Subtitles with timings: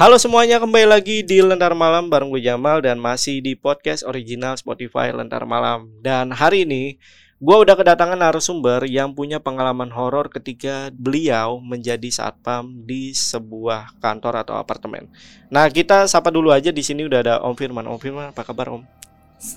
[0.00, 4.56] Halo semuanya, kembali lagi di Lentar Malam bareng gue Jamal dan masih di podcast original
[4.56, 5.92] Spotify Lentar Malam.
[6.00, 6.96] Dan hari ini
[7.36, 14.40] gue udah kedatangan narasumber yang punya pengalaman horor ketika beliau menjadi satpam di sebuah kantor
[14.40, 15.04] atau apartemen.
[15.52, 17.84] Nah kita sapa dulu aja di sini udah ada Om Firman.
[17.84, 18.88] Om Firman apa kabar Om?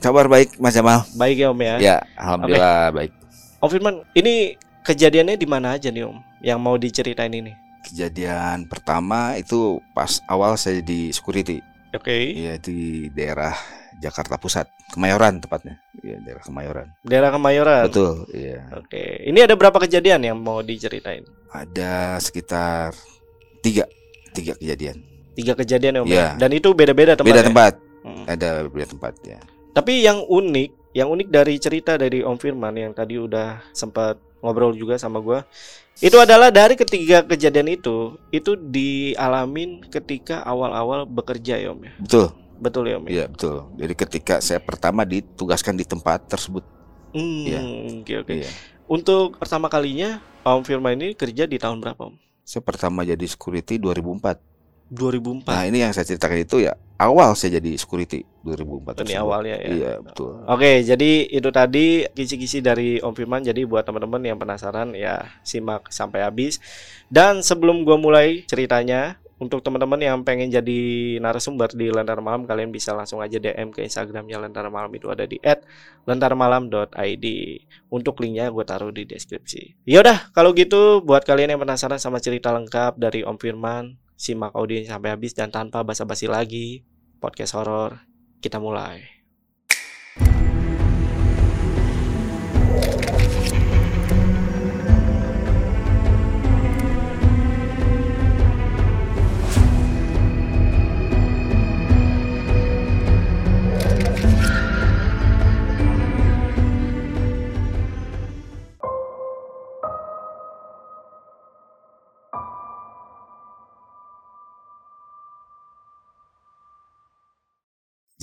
[0.03, 1.07] Kabar baik Mas Jamal.
[1.15, 1.75] Baik ya Om ya.
[1.79, 3.15] Ya, alhamdulillah baik.
[3.63, 6.19] Om Firman, ini kejadiannya di mana aja nih Om?
[6.43, 7.62] Yang mau diceritain ini?
[7.83, 11.59] Kejadian pertama itu pas awal saya di security.
[11.93, 12.33] Oke.
[12.33, 13.53] Iya di daerah
[14.01, 15.77] Jakarta Pusat, Kemayoran tepatnya.
[16.01, 16.87] Iya daerah Kemayoran.
[17.05, 17.85] Daerah Kemayoran.
[17.87, 18.65] Betul, iya.
[18.73, 19.23] Oke.
[19.29, 21.23] Ini ada berapa kejadian yang mau diceritain?
[21.53, 22.97] Ada sekitar
[23.61, 23.85] tiga
[24.33, 24.99] tiga kejadian.
[25.33, 26.07] Tiga kejadian ya Om.
[26.09, 26.27] Iya.
[26.41, 27.29] Dan itu beda-beda tempat.
[27.29, 27.47] Beda ya?
[27.47, 27.73] tempat.
[28.03, 28.25] Hmm.
[28.27, 29.39] Ada beda tempat ya.
[29.73, 34.75] Tapi yang unik, yang unik dari cerita dari Om Firman yang tadi udah sempat ngobrol
[34.75, 35.47] juga sama gua,
[36.01, 41.93] itu adalah dari ketiga kejadian itu, itu dialamin ketika awal-awal bekerja ya Om ya.
[42.01, 42.27] Betul.
[42.57, 43.11] Betul ya Om ya.
[43.11, 43.55] Iya betul.
[43.77, 46.63] Jadi ketika saya pertama ditugaskan di tempat tersebut.
[47.13, 47.59] Hmm, Iya.
[48.01, 48.33] oke oke.
[48.33, 48.49] Iya.
[48.89, 52.15] Untuk pertama kalinya Om Firman ini kerja di tahun berapa Om?
[52.43, 54.52] Saya pertama jadi security 2004.
[54.91, 55.47] 2004.
[55.47, 59.03] Nah ini yang saya ceritakan itu ya awal saya jadi security 2004.
[59.03, 59.67] Ini awalnya ya.
[59.71, 60.43] Iya betul.
[60.47, 63.43] Oke, jadi itu tadi kisi-kisi dari Om Firman.
[63.43, 66.63] Jadi buat teman-teman yang penasaran ya simak sampai habis.
[67.11, 70.79] Dan sebelum gua mulai ceritanya, untuk teman-teman yang pengen jadi
[71.19, 75.27] narasumber di Lentera Malam, kalian bisa langsung aja DM ke Instagramnya Lentera Malam itu ada
[75.27, 75.35] di
[76.07, 77.25] @lentaramalam.id.
[77.91, 79.83] Untuk linknya gue taruh di deskripsi.
[79.83, 84.79] Yaudah, kalau gitu buat kalian yang penasaran sama cerita lengkap dari Om Firman, simak audio
[84.87, 86.87] sampai habis dan tanpa basa-basi lagi,
[87.19, 87.99] podcast horor
[88.39, 89.12] kita mulai.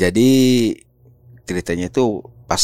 [0.00, 0.30] Jadi
[1.44, 2.62] ceritanya itu pas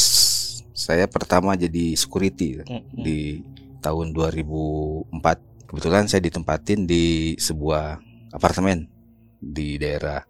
[0.73, 2.97] saya pertama jadi security Mm-mm.
[2.97, 3.45] di
[3.85, 5.69] tahun 2004.
[5.69, 8.01] Kebetulan saya ditempatin di sebuah
[8.33, 8.89] apartemen
[9.37, 10.25] di daerah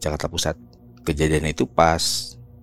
[0.00, 0.56] Jakarta Pusat.
[1.04, 2.00] Kejadian itu pas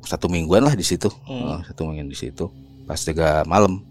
[0.02, 1.46] satu mingguan lah di situ, Hmm.
[1.46, 2.50] Oh, satu mingguan di situ,
[2.90, 3.86] pas tiga malam.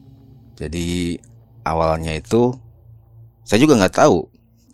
[0.58, 1.14] Jadi
[1.62, 2.50] awalnya itu
[3.46, 4.26] saya juga nggak tahu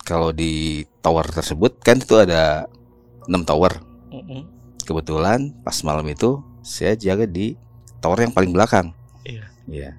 [0.09, 2.65] kalau di tower tersebut kan itu ada
[3.29, 3.77] 6 tower
[4.09, 4.56] Mm-mm.
[4.87, 7.59] Kebetulan pas malam itu saya jaga di
[7.99, 8.95] tower yang paling belakang.
[9.27, 9.45] Iya.
[9.67, 9.91] Iya.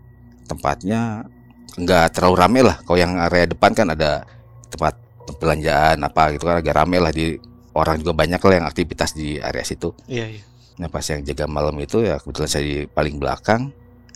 [0.48, 1.28] Tempatnya
[1.75, 2.80] nggak terlalu rame lah.
[2.88, 4.24] Kalau yang area depan kan ada
[4.72, 4.96] tempat
[5.28, 7.36] perbelanjaan apa gitu kan agak rame lah di
[7.75, 9.92] orang juga banyak lah yang aktivitas di area situ.
[10.08, 10.44] Iya, iya.
[10.80, 13.69] Nah pas yang jaga malam itu ya kebetulan saya di paling belakang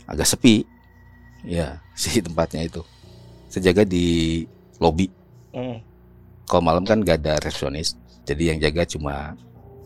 [0.07, 0.63] agak sepi.
[1.43, 2.81] Ya si tempatnya itu.
[3.51, 4.47] Saya jaga di
[4.79, 5.11] lobby.
[5.51, 5.83] Mm.
[6.47, 7.99] Kalau malam kan gak ada resepsionis.
[8.23, 9.35] Jadi yang jaga cuma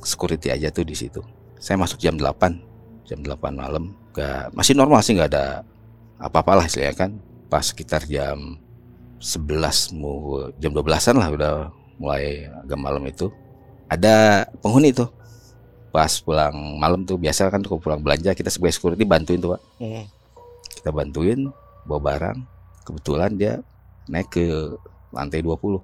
[0.05, 1.19] security aja tuh di situ.
[1.57, 3.09] Saya masuk jam 8.
[3.09, 3.97] Jam 8 malam.
[4.13, 5.66] Gak, masih normal sih nggak ada
[6.21, 7.11] apa-apa lah istilahnya kan.
[7.49, 8.61] Pas sekitar jam
[9.19, 11.53] 11 mau jam 12-an lah udah
[11.97, 13.33] mulai agak malam itu.
[13.89, 15.09] Ada penghuni tuh.
[15.89, 19.61] Pas pulang malam tuh biasa kan kalau pulang belanja kita sebagai security bantuin tuh Pak.
[19.81, 20.05] Mm.
[20.81, 21.39] Kita bantuin
[21.87, 22.37] bawa barang.
[22.85, 23.63] Kebetulan dia
[24.05, 24.45] naik ke
[25.09, 25.81] lantai 20.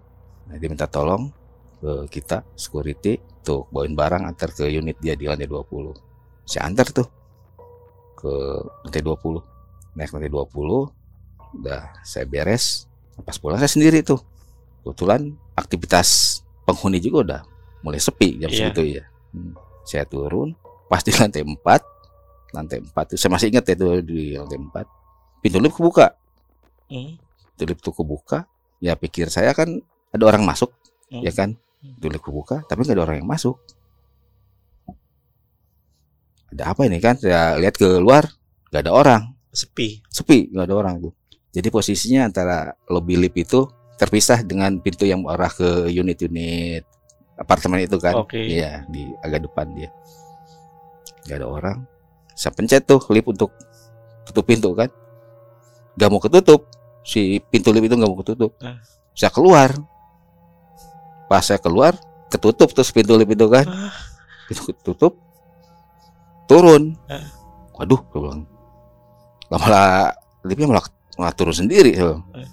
[0.52, 1.32] Nah, dia minta tolong
[1.82, 5.94] ke kita security tuh bawain barang antar ke unit dia di lantai 20.
[6.46, 7.08] Saya antar tuh
[8.16, 8.32] ke
[8.86, 9.42] lantai 20.
[9.98, 12.88] Naik lantai 20 udah saya beres.
[13.22, 14.22] Pas pulang saya sendiri tuh.
[14.82, 17.42] Kebetulan aktivitas penghuni juga udah
[17.82, 18.58] mulai sepi jam Iya.
[18.72, 19.04] segitu ya.
[19.34, 19.54] Hmm.
[19.84, 20.54] Saya turun
[20.86, 21.58] pas di lantai 4
[22.52, 24.84] lantai 4 tuh saya masih ingat ya tuh di lantai 4
[25.40, 26.12] pintu lift kebuka
[26.92, 27.16] Mm.
[27.56, 28.44] pintu lift tuh kebuka
[28.78, 29.80] ya pikir saya kan
[30.12, 30.68] ada orang masuk
[31.08, 31.24] Mm.
[31.24, 31.50] ya kan
[31.82, 33.58] lift kebuka tapi nggak ada orang yang masuk
[36.52, 38.28] ada apa ini kan saya lihat ke luar
[38.70, 40.00] nggak ada orang Sepi.
[40.08, 41.14] sepi nggak ada orang tuh
[41.52, 43.68] jadi posisinya antara lobby lift itu
[44.00, 46.88] terpisah dengan pintu yang arah ke unit-unit
[47.42, 48.22] apartemen itu kan.
[48.22, 48.38] Oke.
[48.38, 49.90] Iya, di agak depan dia.
[51.26, 51.78] Gak ada orang.
[52.38, 53.50] Saya pencet tuh lift untuk
[54.30, 54.90] tutup pintu kan.
[55.98, 56.70] Gak mau ketutup.
[57.02, 58.54] Si pintu lift itu gak mau ketutup.
[58.62, 58.78] Ah.
[59.18, 59.74] Saya keluar.
[61.32, 61.96] Pas saya keluar,
[62.28, 63.64] ketutup terus pintu lift itu kan.
[63.64, 63.96] Ah.
[64.52, 65.16] Pintu ketutup.
[66.52, 67.00] Turun.
[67.08, 67.24] Ah.
[67.80, 68.44] Waduh, gue bilang.
[69.48, 69.88] Lah malah
[70.44, 70.84] liftnya malah,
[71.16, 71.96] malah turun sendiri.
[71.96, 72.28] Bilang.
[72.36, 72.44] Ah.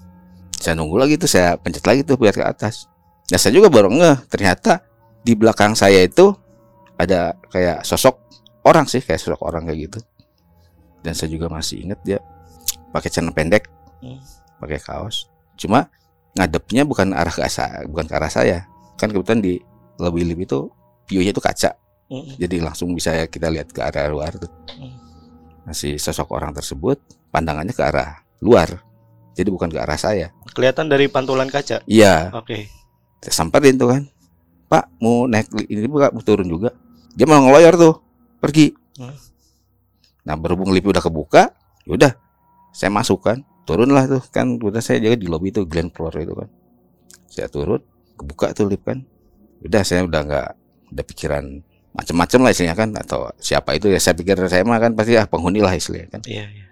[0.59, 2.87] saya nunggu lagi tuh, saya pencet lagi tuh biar ke atas.
[3.35, 4.83] Nah saya juga baru ngeh, ternyata
[5.27, 6.35] di belakang saya itu
[6.99, 8.15] ada kayak sosok
[8.63, 9.99] orang sih, kayak sosok orang kayak gitu.
[11.03, 12.19] Dan saya juga masih inget dia
[12.95, 13.71] pakai celana pendek,
[14.03, 14.19] Hmm.
[14.63, 15.27] pakai kaos.
[15.59, 15.91] Cuma
[16.39, 18.71] ngadepnya bukan arah ke saya, bukan ke arah saya.
[18.95, 19.59] Kan kebetulan di
[19.99, 20.59] lobby lift itu
[21.11, 21.75] view-nya itu kaca,
[22.07, 22.39] Mm-mm.
[22.39, 24.51] jadi langsung bisa kita lihat ke arah luar tuh.
[24.79, 24.95] Hmm.
[25.67, 27.01] Nah, si sosok orang tersebut
[27.35, 28.79] pandangannya ke arah luar,
[29.35, 30.31] jadi bukan ke arah saya.
[30.55, 31.83] Kelihatan dari pantulan kaca.
[31.91, 32.71] Iya, Oke.
[33.19, 34.03] saya samperin tuh kan
[34.69, 36.77] pak mau naik ini bukan mau turun juga
[37.17, 37.95] dia malah ngeloyor tuh
[38.39, 39.15] pergi Hmm.
[40.27, 41.55] nah berhubung lift udah kebuka
[41.87, 42.13] yaudah
[42.75, 44.57] saya masuk kan turun lah tuh kan.
[44.57, 46.49] Kebetulan saya jaga di lobby itu Glen Floor itu kan.
[47.29, 47.85] Saya turun
[48.17, 49.05] kebuka tuh lift kan.
[49.61, 50.49] Udah saya udah nggak
[50.97, 51.45] ada pikiran
[51.93, 54.01] macam-macam lah istilahnya kan atau siapa itu ya.
[54.01, 56.23] Saya pikir saya mah kan pasti ah penghuni lah istilahnya kan.
[56.25, 56.65] Iya, iya.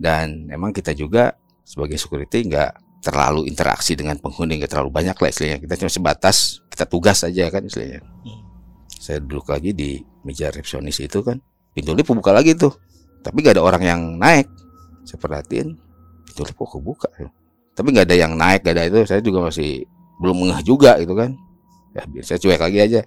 [0.00, 5.28] dan emang kita juga sebagai security nggak terlalu interaksi dengan penghuni nggak terlalu banyak lah
[5.30, 5.58] istilahnya.
[5.62, 6.36] Kita cuma sebatas
[6.66, 8.02] kita tugas aja kan istilahnya.
[8.02, 8.42] Hmm.
[9.00, 9.96] saya duduk lagi di
[10.28, 11.40] meja resepsionis itu kan.
[11.72, 12.74] Pintu lift buka lagi tuh.
[13.24, 14.48] Tapi nggak ada orang yang naik.
[15.08, 15.89] Saya perhatiin
[16.44, 17.28] lift kok kebuka ya.
[17.76, 18.98] tapi nggak ada yang naik nggak ada itu.
[19.08, 19.84] Saya juga masih
[20.20, 21.32] belum ngeh juga gitu kan.
[21.96, 23.00] Ya biar saya cuek lagi aja.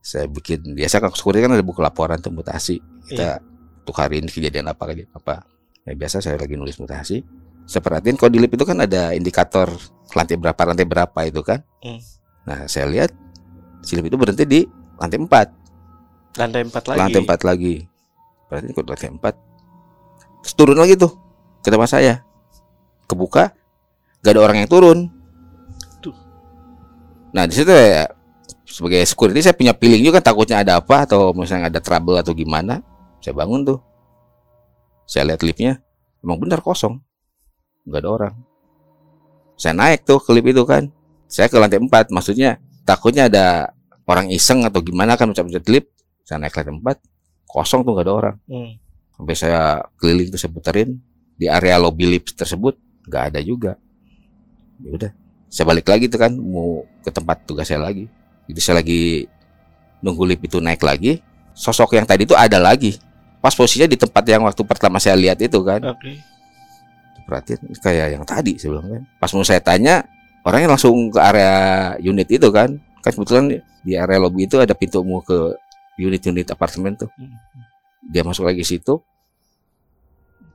[0.00, 2.80] Saya bikin biasa kan security kan ada buku laporan tuh mutasi.
[3.08, 3.40] Kita
[3.84, 5.44] untuk hari ini kejadian apa kejadian apa.
[5.84, 7.24] Ya biasa saya lagi nulis mutasi.
[7.64, 9.70] Saya perhatiin kalau di lift itu kan ada indikator
[10.12, 11.60] lantai berapa lantai berapa itu kan.
[11.80, 12.00] Hmm.
[12.40, 13.12] nah saya lihat
[13.84, 14.60] si lift itu berhenti di
[14.96, 16.98] lantai 4 Lantai empat lagi.
[16.98, 17.74] lantai 4 lagi.
[18.48, 21.12] Berarti kok lantai 4 terus turun lagi tuh
[21.60, 22.24] ke tempat saya
[23.10, 23.50] kebuka
[24.22, 24.98] gak ada orang yang turun.
[25.98, 26.14] Tuh.
[27.34, 28.06] nah di situ ya
[28.70, 32.78] sebagai security saya punya feeling juga takutnya ada apa atau misalnya ada trouble atau gimana
[33.18, 33.78] saya bangun tuh.
[35.04, 35.82] Saya lihat liftnya
[36.22, 37.02] emang benar kosong.
[37.84, 38.34] Nggak ada orang.
[39.58, 40.88] Saya naik tuh ke lift itu kan.
[41.26, 43.70] Saya ke lantai 4 maksudnya takutnya ada
[44.08, 45.90] orang iseng atau gimana kan mencet-mencet lift
[46.26, 48.36] saya naik ke lantai 4 kosong tuh nggak ada orang.
[48.46, 48.72] Hmm.
[49.20, 50.96] sampai saya keliling tuh saya puterin
[51.36, 52.72] di area lobby lift tersebut
[53.10, 53.74] nggak ada juga.
[54.80, 55.10] Ya udah
[55.50, 58.06] saya balik lagi tuh kan mau ke tempat tugas saya lagi.
[58.46, 59.26] Jadi saya lagi
[59.98, 61.18] nunggu lift itu naik lagi
[61.60, 62.96] sosok yang tadi itu ada lagi.
[63.42, 65.82] Pas posisinya di tempat yang waktu pertama saya lihat itu kan.
[65.84, 66.16] Oke.
[67.28, 69.02] perhatiin kayak yang tadi bilang kan.
[69.20, 70.02] Pas mau saya tanya
[70.42, 71.52] orangnya langsung ke area
[72.02, 72.78] unit itu kan.
[73.02, 75.54] Kan kebetulan di area lobby itu ada pintu mau ke
[76.00, 77.10] unit-unit apartemen tuh.
[77.18, 77.36] Hmm.
[78.00, 78.98] dia masuk lagi situ.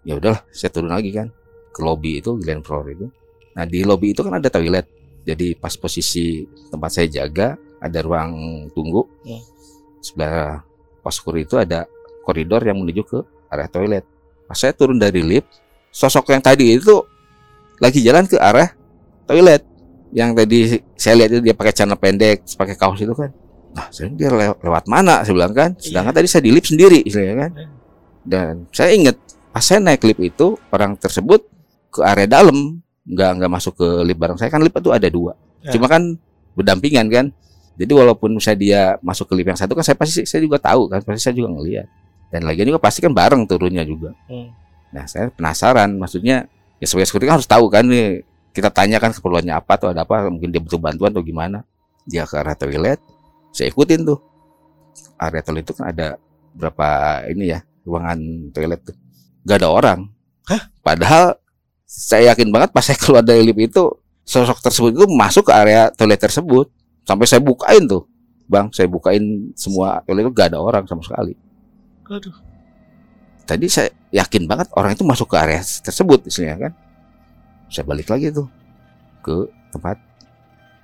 [0.02, 1.30] Ya udahlah saya turun lagi kan
[1.76, 3.12] ke lobby itu Glen Floor itu.
[3.52, 4.88] Nah di lobby itu kan ada toilet.
[5.28, 8.32] Jadi pas posisi tempat saya jaga ada ruang
[8.72, 9.04] tunggu.
[9.28, 9.44] Hmm.
[10.00, 10.62] sebelah
[11.02, 11.90] poskur itu ada
[12.22, 13.20] koridor yang menuju ke
[13.50, 14.06] area toilet.
[14.46, 15.50] Pas saya turun dari lift
[15.90, 17.02] sosok yang tadi itu
[17.82, 18.70] lagi jalan ke arah
[19.26, 19.66] toilet.
[20.14, 20.60] Yang tadi
[20.94, 23.34] saya lihat itu dia pakai celana pendek pakai kaos itu kan.
[23.74, 25.26] Nah saya dia lew- lewat mana?
[25.26, 25.74] Saya bilang kan.
[25.82, 27.52] Sedangkan tadi saya di lift sendiri istilahnya kan.
[27.58, 27.68] Iya.
[28.26, 29.18] dan saya ingat
[29.50, 31.46] pas saya naik lift itu orang tersebut
[31.96, 35.34] ke area dalam nggak nggak masuk ke lift bareng saya kan lift itu ada dua
[35.66, 35.74] Ya.
[35.74, 36.14] cuma kan
[36.54, 37.26] berdampingan kan
[37.74, 40.86] jadi walaupun misalnya dia masuk ke lift yang satu kan saya pasti saya juga tahu
[40.86, 41.88] kan pasti saya juga ngelihat
[42.30, 44.54] dan lagian juga pasti kan bareng turunnya juga Hmm.
[44.96, 46.48] Nah, saya penasaran, maksudnya
[46.80, 48.24] ya sebagai security kan harus tahu kan nih.
[48.56, 51.68] Kita tanyakan keperluannya apa atau ada apa, mungkin dia butuh bantuan atau gimana.
[52.08, 53.04] Dia ke arah toilet,
[53.52, 54.24] saya ikutin tuh.
[55.20, 56.16] Area toilet itu kan ada
[56.56, 56.88] berapa
[57.28, 58.20] ini ya, ruangan
[58.56, 58.96] toilet tuh.
[59.44, 60.00] Gak ada orang.
[60.48, 60.72] Hah?
[60.80, 61.36] Padahal
[61.86, 63.86] saya yakin banget pas saya keluar dari lift itu,
[64.26, 66.68] sosok tersebut itu masuk ke area toilet tersebut.
[67.06, 68.10] Sampai saya bukain tuh.
[68.46, 71.34] Bang, saya bukain semua toilet itu gak ada orang sama sekali
[72.06, 72.30] Aduh.
[73.50, 76.72] tadi saya yakin banget orang itu masuk ke area tersebut istilahnya kan
[77.74, 78.46] saya balik lagi tuh
[79.26, 79.98] ke tempat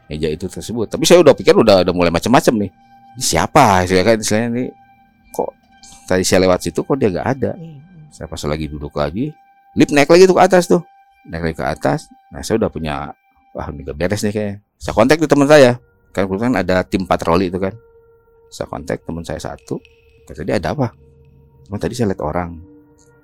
[0.10, 2.72] meja itu tersebut tapi saya udah pikir udah udah mulai macam-macam nih
[3.14, 4.68] ini siapa istilahnya kan istilahnya nih
[5.30, 5.52] kok
[6.10, 7.78] tadi saya lewat situ kok dia nggak ada Hmm.
[8.10, 9.30] saya pas lagi duduk lagi
[9.78, 10.82] lift naik lagi tuh ke atas tuh
[11.28, 12.10] naik lagi ke atas.
[12.34, 13.12] Nah saya udah punya
[13.54, 14.56] wah ini gak beres nih kayaknya.
[14.82, 15.78] Saya kontak tuh teman saya.
[16.12, 17.74] Kan kebetulan ada tim patroli itu kan.
[18.50, 19.78] Saya kontak teman saya satu.
[20.26, 20.94] Kata dia ada apa?
[21.68, 22.52] Cuma tadi saya lihat orang.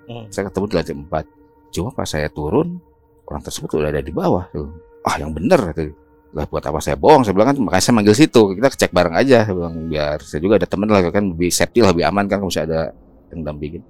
[0.08, 0.24] Hmm.
[0.32, 2.80] saya ketemu di lantai 4 cuma pas saya turun
[3.27, 4.72] orang tersebut udah ada di bawah tuh.
[5.04, 5.92] Ah yang bener tuh
[6.32, 7.27] lah buat apa saya bohong?
[7.27, 8.56] Saya bilang kan makanya saya manggil situ.
[8.56, 9.44] Kita cek bareng aja.
[9.44, 12.39] Saya bilang biar saya juga ada temen lah kan lebih safety lah lebih aman kan
[12.39, 12.82] kalau misalnya ada
[13.36, 13.84] yang dampingin.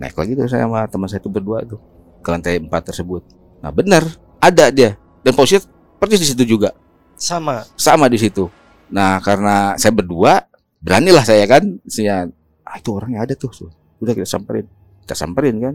[0.00, 1.80] Naik lagi tuh saya sama teman saya itu berdua tuh
[2.24, 3.22] ke lantai empat tersebut
[3.62, 4.04] nah benar.
[4.38, 4.94] Ada dia.
[5.22, 5.66] Dan posisi
[5.98, 6.70] persis di situ juga.
[7.18, 7.66] Sama.
[7.74, 8.46] sama di situ.
[8.94, 10.46] Nah karena saya berdua
[10.78, 11.82] beranilah saya kan.
[11.90, 12.30] Saya
[12.62, 13.70] ah itu orangnya ada tuh tuh.
[13.98, 14.66] udah kita samperin.
[15.02, 15.74] Kita samperin kan.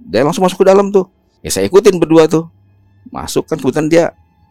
[0.00, 1.12] Dia langsung masuk ke dalam tuh.
[1.44, 2.48] Ya saya ikutin berdua tuh.
[3.12, 4.04] Masuk kan kebetulan dia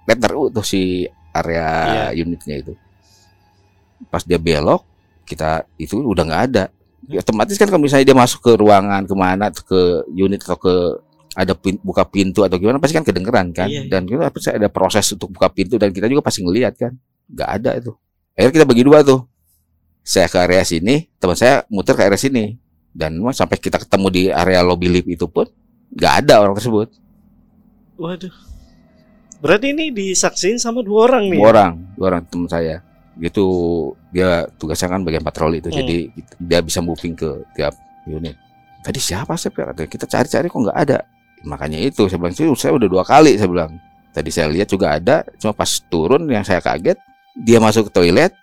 [0.06, 2.74] letter U tuh si area unitnya itu.
[4.14, 4.86] Pas dia belok
[5.30, 6.66] kita itu udah nggak ada.
[7.10, 10.76] Ya, otomatis kan kalau misalnya dia masuk ke ruangan ke mana ke unit atau ke
[11.38, 13.70] ada pin- buka pintu atau gimana pasti kan kedengeran kan.
[13.70, 13.90] Iya, iya.
[13.92, 16.94] dan kita pasti ada proses untuk buka pintu dan kita juga pasti ngelihat kan.
[17.30, 17.92] Nggak ada itu.
[18.34, 19.22] Akhirnya kita bagi dua tuh.
[20.02, 22.58] Saya ke area sini teman saya muter ke area sini.
[22.90, 25.46] Dan sampai kita ketemu di area lobby lift itu pun
[25.94, 26.90] nggak ada orang tersebut.
[28.02, 28.34] Waduh.
[29.40, 31.38] Berarti ini disaksin sama dua orang nih.
[31.40, 32.82] dua orang dua orang teman saya.
[33.20, 33.46] Gitu
[34.10, 35.78] dia tugasnya kan bagian patroli itu Hmm.
[35.84, 35.98] jadi
[36.42, 37.78] dia bisa moving ke tiap
[38.10, 38.34] unit.
[38.82, 39.52] Tadi siapa sih
[39.86, 41.04] kita cari-cari kok nggak ada
[41.48, 43.72] makanya itu saya bilang "Sih, saya udah dua kali saya bilang.
[44.10, 46.98] Tadi saya lihat juga ada cuma pas turun yang saya kaget
[47.38, 48.34] dia masuk ke toilet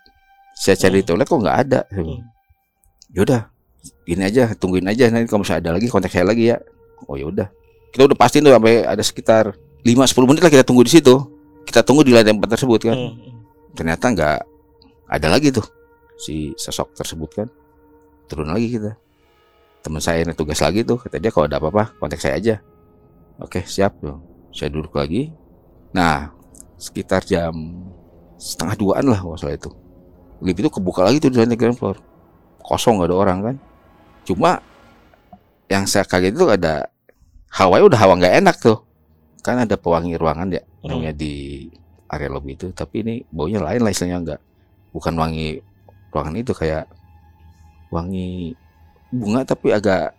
[0.56, 1.08] saya cari di Hmm.
[1.12, 1.80] toilet kok nggak ada?
[1.90, 2.24] Saya bilang,
[3.12, 3.40] yaudah
[4.06, 6.56] gini aja tungguin aja nanti kalau misalnya ada lagi kontak saya lagi ya.
[7.10, 7.50] Oh yaudah
[7.92, 9.44] kita udah pastiin tuh sampai ada sekitar
[9.84, 11.14] 5-10 menit lah kita tunggu di situ.
[11.66, 12.96] Kita tunggu di lantai empat tersebut kan.
[12.96, 13.38] Hmm, hmm.
[13.76, 14.38] ternyata nggak
[15.06, 15.66] ada lagi tuh
[16.16, 17.48] si sosok tersebut kan.
[18.30, 18.94] Turun lagi kita.
[19.82, 22.54] Teman saya yang tugas lagi tuh kata dia kalau ada apa-apa kontak saya aja
[23.40, 23.98] oke siap.
[24.00, 24.18] Tuh
[24.52, 25.32] saya duduk lagi.
[25.92, 26.32] Nah
[26.76, 27.52] sekitar jam
[28.36, 29.72] setengah duaan lah kalau salah itu.
[30.44, 31.96] Lift itu kebuka lagi tuh di lantai ground floor.
[32.60, 33.56] Kosong nggak ada orang kan?
[34.26, 34.60] Cuma
[35.66, 36.86] yang saya kaget itu ada
[37.50, 38.78] hawanya udah hawa nggak enak tuh.
[39.40, 41.02] Kan ada pewangi ruangan ya Hmm.
[41.02, 41.66] namanya di
[42.06, 42.70] area lobby itu.
[42.70, 44.40] Tapi ini baunya lain lah istilahnya enggak
[44.94, 45.60] bukan wangi
[46.14, 46.86] ruangan itu kayak
[47.90, 48.54] wangi
[49.12, 50.16] bunga tapi agak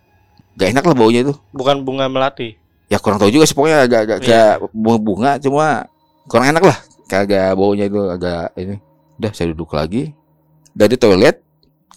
[0.55, 2.55] gak enak lah baunya itu Bukan bunga melati.
[2.87, 4.27] Ya kurang tahu juga sih pokoknya agak agak Iya.
[4.27, 5.65] kayak bunga bunga cuma
[6.25, 6.77] kurang enak lah.
[7.07, 8.75] Kayak agak baunya itu agak ini.
[9.17, 10.11] Udah saya duduk lagi.
[10.71, 11.39] Dari toilet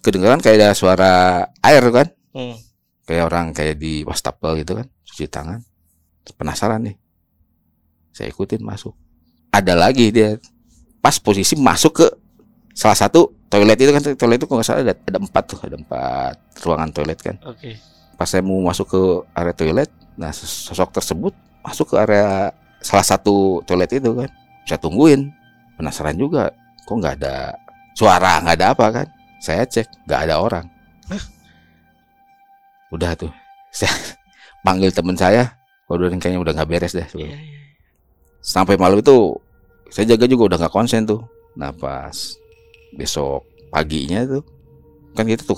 [0.01, 1.13] kedengaran kayak ada suara
[1.61, 2.09] air kan.
[2.31, 2.55] Hmm.
[3.03, 5.59] kayak orang kayak di wastafel gitu kan cuci tangan.
[6.31, 6.95] Penasaran nih.
[8.15, 8.95] Saya ikutin masuk.
[9.51, 10.39] Ada lagi dia.
[11.03, 12.07] Pas posisi masuk ke
[12.71, 15.75] salah satu toilet itu kan toilet itu kalau nggak salah ada, ada empat tuh ada
[15.75, 17.35] empat ruangan toilet kan.
[17.43, 17.75] Oke.
[18.15, 19.01] pas saya mau masuk ke
[19.33, 19.89] area toilet
[20.21, 21.33] nah sos- sosok tersebut
[21.65, 22.53] masuk ke area
[22.85, 24.29] salah satu toilet itu kan.
[24.69, 25.33] Saya tungguin
[25.81, 26.53] penasaran juga
[26.85, 27.57] kok nggak ada
[27.97, 29.07] suara nggak ada apa kan?
[29.41, 30.67] Saya cek nggak ada orang.
[32.93, 33.33] Udah tuh.
[33.73, 33.91] Saya
[34.67, 37.07] panggil teman saya waduh ini kayaknya udah nggak beres deh.
[37.17, 37.39] Iya, iya.
[38.45, 39.35] sampai malam itu
[39.91, 41.23] saya jaga juga udah nggak konsen tuh.
[41.55, 42.15] Nah pas
[42.99, 44.43] besok paginya tuh
[45.15, 45.57] kan kita tuh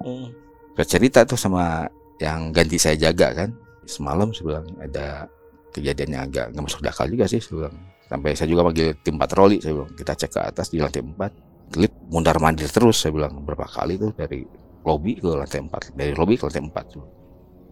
[0.00, 0.32] Hmm.
[0.76, 1.84] saya cerita tuh sama
[2.20, 3.52] yang ganti saya jaga kan
[3.90, 5.26] semalam saya bilang ada
[5.74, 7.74] kejadian yang agak nggak masuk akal juga sih saya bilang
[8.06, 11.76] sampai saya juga panggil tim patroli saya bilang kita cek ke atas di lantai 4
[11.78, 14.42] lift mundar mandir terus saya bilang berapa kali tuh dari
[14.82, 17.04] lobby ke lantai 4 dari lobby ke lantai 4 tuh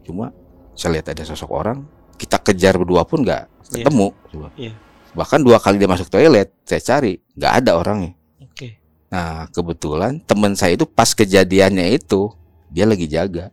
[0.07, 0.31] cuma
[0.75, 1.83] saya lihat ada sosok orang
[2.19, 3.85] kita kejar berdua pun nggak Iya.
[3.85, 4.49] ketemu coba.
[4.57, 4.73] Iya.
[5.13, 8.79] bahkan dua kali dia masuk toilet saya cari nggak ada orangnya Oke.
[9.09, 12.29] Nah, kebetulan teman saya itu pas kejadiannya itu
[12.69, 13.49] dia lagi jaga.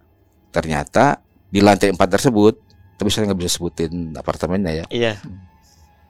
[0.52, 1.25] Ternyata
[1.56, 2.60] di lantai 4 tersebut,
[3.00, 5.14] tapi saya nggak bisa sebutin apartemennya ya, Iya.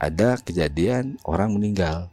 [0.01, 2.09] ada kejadian orang meninggal.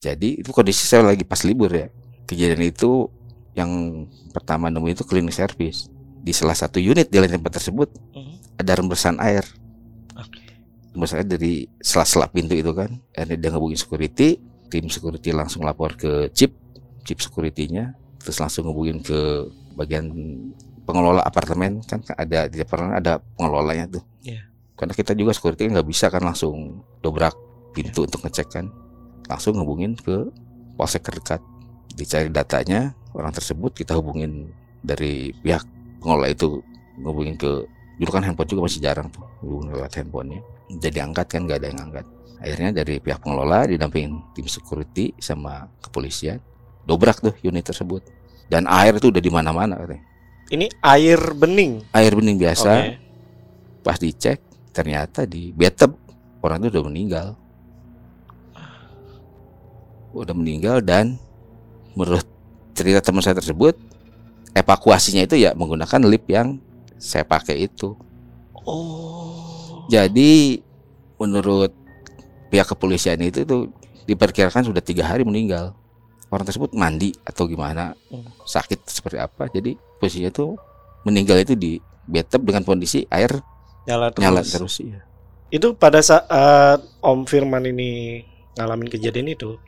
[0.00, 1.88] Jadi itu kondisi saya lagi pas libur ya.
[2.28, 3.08] Kejadian itu
[3.56, 4.04] yang
[4.36, 5.88] pertama nemu itu cleaning service.
[6.24, 8.36] Di salah satu unit di lantai 4 tersebut Hmm.
[8.60, 9.44] ada rembesan air.
[10.94, 14.38] Air dari sela-sela pintu itu kan akhirnya dia ngehubungin security
[14.70, 16.54] tim security langsung lapor ke chip
[17.04, 20.08] chip security-nya terus langsung ngehubungin ke bagian
[20.88, 21.84] pengelola apartemen.
[21.84, 24.04] Kan ada di apartemen ada pengelolanya tuh.
[24.24, 24.40] Iya.
[24.74, 27.36] karena kita juga security nggak bisa kan langsung dobrak
[27.76, 28.66] pintu untuk ngecek kan.
[29.28, 30.32] Langsung ngehubungin ke
[30.74, 31.38] polsek terdekat.
[31.94, 34.50] Dicari datanya orang tersebut kita hubungin
[34.82, 35.62] dari pihak
[36.02, 36.58] pengelola itu.
[36.98, 37.68] Ngehubungin ke
[38.00, 41.68] dulu kan handphone juga masih jarang tuh hubungin lewat handphonenya jadi angkat kan nggak ada
[41.72, 42.06] yang angkat
[42.40, 46.40] akhirnya dari pihak pengelola didampingin tim security sama kepolisian
[46.84, 48.04] dobrak tuh unit tersebut
[48.48, 50.04] dan air itu udah di mana-mana katanya
[50.44, 51.88] Ini air bening.
[51.96, 52.92] air bening biasa Oke.
[53.80, 54.38] pas dicek
[54.76, 55.96] ternyata di bathtub
[56.44, 57.26] orang itu udah meninggal
[60.14, 61.18] udah meninggal dan
[61.98, 62.26] menurut
[62.76, 63.74] cerita teman saya tersebut
[64.54, 66.62] evakuasinya itu ya menggunakan lift yang
[66.96, 67.98] saya pakai itu.
[68.64, 69.23] Oh.
[69.88, 70.60] Jadi
[71.20, 71.72] menurut
[72.48, 73.70] pihak kepolisian itu tuh
[74.04, 75.72] diperkirakan sudah tiga hari meninggal.
[76.28, 78.26] Orang tersebut mandi atau gimana, Hmm.
[78.42, 79.46] sakit seperti apa.
[79.48, 80.58] Jadi posisinya tuh
[81.06, 83.30] meninggal itu di bathtub dengan kondisi air
[83.86, 84.22] nyala terus.
[84.24, 84.74] nyala terus.
[84.80, 85.00] Iya.
[85.52, 88.24] Itu pada saat Om Firman ini
[88.58, 89.60] ngalamin kejadian itu,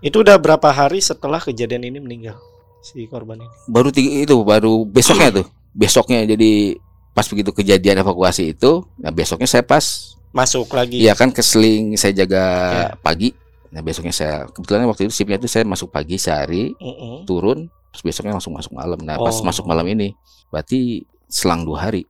[0.00, 2.40] itu udah berapa hari setelah kejadian ini meninggal
[2.80, 3.48] si korban ini?
[3.68, 5.46] Baru tiga itu baru besoknya tuh.
[5.70, 6.74] Besoknya jadi
[7.10, 11.02] pas begitu kejadian evakuasi itu, nah besoknya saya pas Masuk lagi.
[11.02, 12.86] Iya kan keseling saya jaga Iya.
[13.02, 13.34] pagi.
[13.70, 17.26] Nah besoknya saya kebetulan waktu itu shiftnya itu saya masuk pagi sehari Mm-mm.
[17.26, 18.94] turun, terus besoknya langsung masuk malam.
[19.02, 19.42] Nah pas Oh.
[19.42, 20.14] masuk malam ini
[20.48, 22.06] berarti selang dua hari.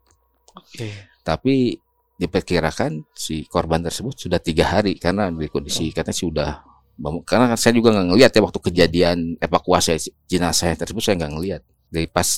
[0.52, 0.92] Oke.
[1.20, 1.80] Tapi
[2.20, 5.92] diperkirakan si korban tersebut sudah tiga hari karena di kondisi Oh.
[5.96, 6.50] katanya sih udah
[6.94, 9.96] bam- karena kan saya juga nggak ngelihat ya waktu kejadian evakuasi
[10.28, 12.28] jenazah tersebut saya nggak ngelihat dari pas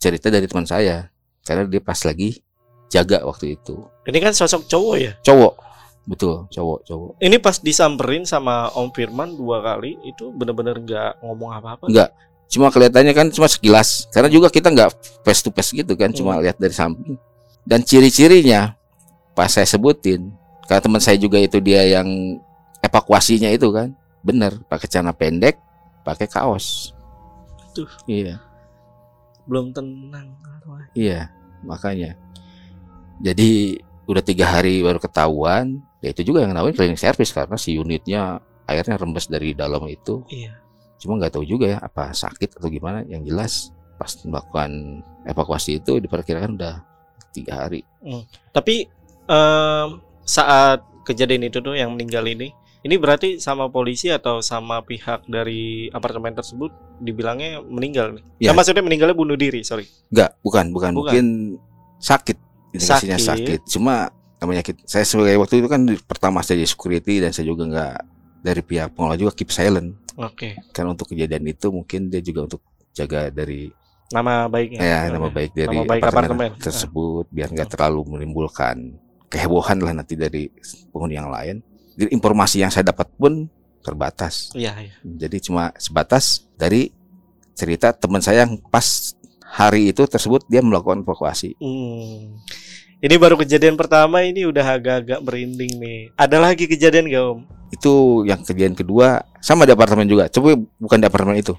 [0.00, 1.12] cerita dari teman saya
[1.46, 2.42] karena dia pas lagi
[2.86, 5.12] jaga waktu itu Ini kan sosok cowok ya.
[5.20, 5.54] cowok
[6.04, 11.50] betul cowok cowok Ini pas disamperin sama Om Firman dua kali itu bener-bener nggak ngomong
[11.52, 11.86] apa-apa.
[11.86, 12.10] Nggak.
[12.46, 14.90] cuma kelihatannya kan cuma sekilas karena juga kita nggak
[15.22, 16.42] face to face gitu kan cuma Hmm.
[16.42, 17.18] lihat dari samping
[17.62, 18.78] dan ciri-cirinya
[19.34, 20.30] pas saya sebutin
[20.62, 22.06] karena teman saya juga itu dia yang
[22.78, 23.90] evakuasinya itu kan
[24.22, 25.58] bener pakai celana pendek
[26.02, 26.94] pakai kaos
[27.70, 27.90] Aduh.
[28.06, 28.38] iya
[29.46, 30.34] Belum tenang.
[30.94, 31.30] iya
[31.62, 32.18] makanya.
[33.22, 37.74] Jadi udah tiga hari baru ketahuan ya itu juga yang namanya cleaning service karena si
[37.74, 38.38] unitnya
[38.70, 40.22] airnya rembes dari dalam itu.
[40.30, 40.62] Iya.
[40.96, 43.04] cuma nggak tahu juga ya apa sakit atau gimana.
[43.04, 43.52] Yang jelas
[44.00, 46.80] pas melakukan evakuasi itu diperkirakan udah
[47.36, 47.84] tiga hari.
[48.52, 48.88] Tapi
[49.28, 49.88] em,
[50.24, 52.50] saat kejadian itu tuh yang meninggal ini,
[52.86, 58.22] ini berarti sama polisi atau sama pihak dari apartemen tersebut dibilangnya meninggal nih?
[58.38, 58.54] Ya.
[58.54, 59.90] Nah, maksudnya meninggalnya bunuh diri, sorry.
[60.08, 60.94] nggak bukan bukan Bukan.
[60.94, 61.26] mungkin
[61.98, 62.38] sakit
[62.70, 63.26] indikasinya Sakit.
[63.26, 63.60] sakit.
[63.68, 67.64] cuma namanya kita, saya sebagai waktu itu kan pertama saya jadi security dan saya juga
[67.66, 67.94] nggak
[68.40, 70.54] dari pihak pengelola juga keep silent Oke.
[70.70, 72.60] karena untuk kejadian itu mungkin dia juga untuk
[72.92, 73.72] jaga dari
[74.06, 74.78] Nama baiknya.
[74.78, 76.62] ya nama baik dari Nama baik apartemen, apartemen.
[76.62, 78.94] tersebut biar nggak terlalu menimbulkan
[79.26, 80.46] kehebohan lah nanti dari
[80.94, 81.58] penghuni yang lain.
[81.96, 83.48] Jadi informasi yang saya dapat pun
[83.80, 84.52] terbatas.
[84.52, 84.94] Iya, iya.
[85.00, 86.92] Jadi cuma sebatas dari
[87.56, 91.56] cerita teman saya yang pas hari itu tersebut dia melakukan evakuasi.
[91.56, 92.36] Hmm.
[93.00, 96.00] Ini baru kejadian pertama ini udah agak-agak merinding nih.
[96.16, 97.38] Ada lagi kejadian gak Om?
[97.70, 97.92] Itu
[98.24, 100.32] yang kejadian kedua sama di apartemen juga.
[100.32, 101.52] Coba bukan di apartemen itu.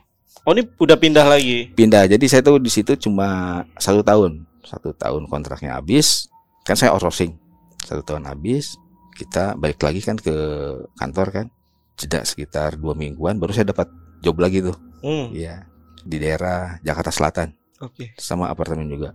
[0.47, 1.69] Oh ini udah pindah lagi.
[1.78, 2.10] Pindah.
[2.10, 4.50] Jadi saya tuh di situ cuma satu tahun.
[4.65, 6.28] Satu tahun kontraknya habis.
[6.65, 7.38] Kan saya outsourcing.
[7.86, 8.76] Satu tahun habis.
[9.17, 10.36] Kita balik lagi kan ke
[10.93, 11.47] kantor kan.
[11.97, 13.89] Jeda sekitar dua mingguan baru saya dapat
[14.21, 14.77] job lagi tuh.
[15.01, 15.34] Hmm.
[15.34, 15.65] Iya.
[16.06, 17.58] Di daerah Jakarta Selatan.
[17.77, 18.17] Oke.
[18.17, 19.13] sama apartemen juga.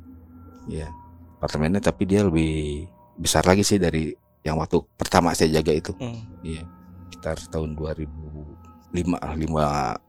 [0.71, 0.91] Iya.
[1.39, 2.87] Apartemennya tapi dia lebih
[3.19, 4.15] besar lagi sih dari
[4.47, 5.93] yang waktu pertama saya jaga itu.
[5.99, 6.23] Hmm.
[6.43, 6.63] Iya.
[7.11, 9.65] Sekitar tahun 2005 ah, lima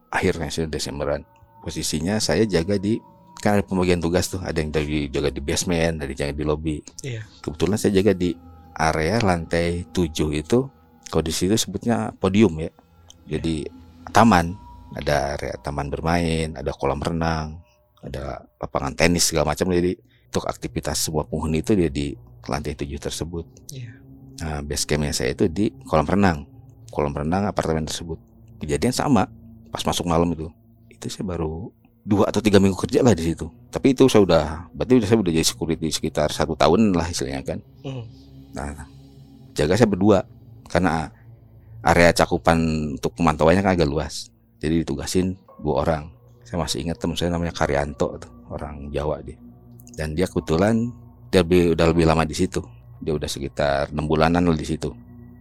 [0.10, 1.25] akhirnya sih Desemberan.
[1.65, 3.01] Posisinya saya jaga di
[3.41, 6.45] kan ada pembagian tugas tuh, ada yang dari jaga di basement, ada yang jaga di
[6.45, 6.77] lobby.
[7.03, 7.27] Iya.
[7.43, 8.32] Kebetulan saya jaga di
[8.77, 10.69] area lantai 7 itu
[11.09, 12.71] kalau di situ sebutnya podium ya.
[13.29, 13.69] Jadi
[14.09, 14.57] taman,
[14.97, 17.62] ada area taman bermain, ada kolam renang,
[18.01, 19.95] ada lapangan tenis segala macam jadi
[20.33, 22.17] untuk aktivitas semua penghuni itu dia di
[22.49, 23.45] lantai 7 tersebut.
[23.71, 23.93] Iya.
[24.43, 26.49] Nah, base campnya saya itu di kolam renang.
[26.89, 28.17] Kolam renang apartemen tersebut.
[28.59, 29.29] Kejadian sama
[29.69, 30.49] pas masuk malam itu.
[30.89, 31.69] Itu saya baru
[32.03, 33.47] dua atau tiga minggu kerja lah di situ.
[33.71, 34.43] Tapi itu saya udah,
[34.75, 37.59] berarti saya udah jadi security sekitar satu tahun lah istilahnya kan.
[37.86, 38.03] Hmm.
[38.53, 38.85] Nah,
[39.57, 40.25] jaga saya berdua
[40.69, 41.09] karena
[41.83, 42.57] area cakupan
[42.95, 44.29] untuk pemantauannya kan agak luas.
[44.61, 46.03] Jadi ditugasin dua orang.
[46.47, 48.15] Saya masih ingat teman saya namanya Karyanto,
[48.47, 49.35] orang Jawa dia.
[49.93, 50.93] Dan dia kebetulan
[51.33, 52.61] dia lebih, udah lebih lama di situ.
[53.03, 54.93] Dia udah sekitar enam bulanan lah di situ.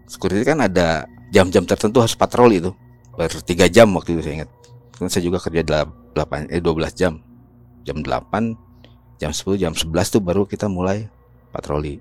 [0.09, 2.73] Security kan ada jam-jam tertentu harus patroli itu.
[3.13, 4.51] Per tiga jam waktu itu saya ingat.
[4.97, 5.63] Karena saya juga kerja
[6.17, 7.21] delapan eh 12 jam.
[7.83, 11.11] Jam 8, jam 10, jam 11 tuh baru kita mulai
[11.51, 11.99] patroli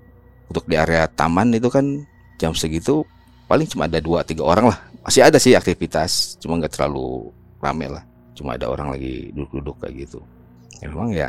[0.52, 2.04] untuk di area taman itu kan
[2.36, 3.00] jam segitu
[3.48, 7.88] paling cuma ada dua tiga orang lah masih ada sih aktivitas cuma nggak terlalu rame
[7.88, 8.04] lah
[8.36, 10.20] cuma ada orang lagi duduk-duduk kayak gitu
[10.78, 11.28] ya memang ya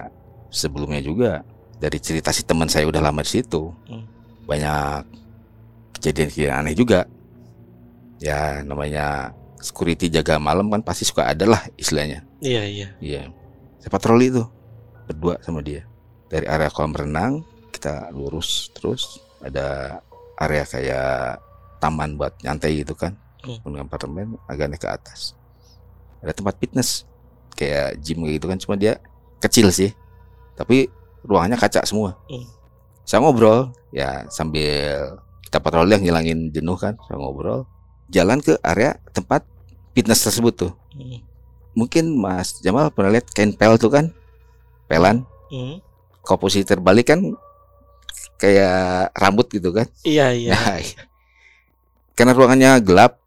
[0.51, 1.31] sebelumnya juga
[1.79, 4.03] dari cerita si teman saya udah lama di situ Hmm.
[4.43, 5.03] banyak
[5.97, 7.07] kejadian-kejadian aneh juga
[8.19, 12.87] ya namanya security jaga malam kan pasti suka ada lah istilahnya Iya, iya.
[12.99, 13.21] Iya.
[13.79, 14.43] Saya patroli tuh
[15.07, 15.87] berdua sama dia.
[16.27, 17.39] Dari area kolam renang
[17.73, 19.97] kita lurus terus ada
[20.37, 21.41] area kayak
[21.81, 23.17] taman buat nyantai gitu kan.
[23.41, 23.59] Hmm.
[23.59, 25.33] Punya apartemen agak naik ke atas.
[26.23, 27.03] Ada tempat fitness
[27.53, 28.97] kayak gym gitu kan cuma dia
[29.37, 29.93] kecil sih
[30.57, 30.89] tapi
[31.21, 32.49] ruangannya kaca semua Hmm.
[33.05, 35.13] saya ngobrol ya sambil
[35.45, 37.69] kita patroli yang ngilangin jenuh kan saya ngobrol
[38.09, 39.45] jalan ke area tempat
[39.93, 41.21] fitness tersebut tuh Hmm.
[41.77, 44.09] mungkin Mas Jamal pernah lihat kain pel tuh kan
[44.89, 45.21] pelan
[45.53, 45.77] Hmm.
[46.25, 47.21] komposisi terbalik kan
[48.37, 50.51] kayak rambut gitu kan Iya iya.
[50.53, 50.79] Nah,
[52.13, 53.17] karena ruangannya gelap,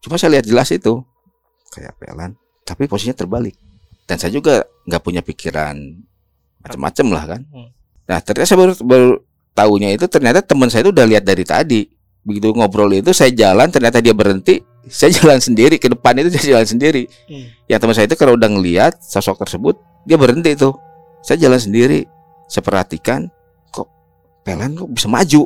[0.00, 1.04] cuma saya lihat jelas itu
[1.68, 2.32] kayak pelan,
[2.64, 3.54] tapi posisinya terbalik.
[4.08, 5.76] Dan saya juga nggak punya pikiran
[6.64, 7.40] macam-macam lah kan.
[7.52, 7.68] Hmm.
[8.08, 9.10] Nah ternyata saya baru, baru
[9.52, 11.82] tahunya itu ternyata teman saya itu udah lihat dari tadi.
[12.24, 16.56] Begitu ngobrol itu saya jalan, ternyata dia berhenti, saya jalan sendiri ke depan itu saya
[16.56, 17.04] jalan sendiri.
[17.28, 17.46] Hmm.
[17.68, 19.76] Yang teman saya itu kalau udah ngelihat sosok tersebut,
[20.08, 20.72] dia berhenti itu.
[21.20, 22.08] Saya jalan sendiri,
[22.48, 23.28] saya perhatikan
[24.48, 25.42] pelan kok bisa maju.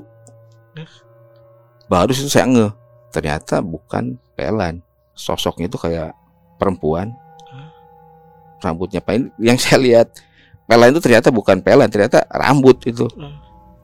[1.90, 2.72] Baru itu saya ngeh,
[3.10, 4.78] ternyata bukan pelan.
[5.18, 6.14] Sosoknya itu kayak
[6.56, 7.10] perempuan.
[8.62, 10.06] Rambutnya pain yang saya lihat
[10.70, 13.10] pelan itu ternyata bukan pelan, ternyata rambut itu.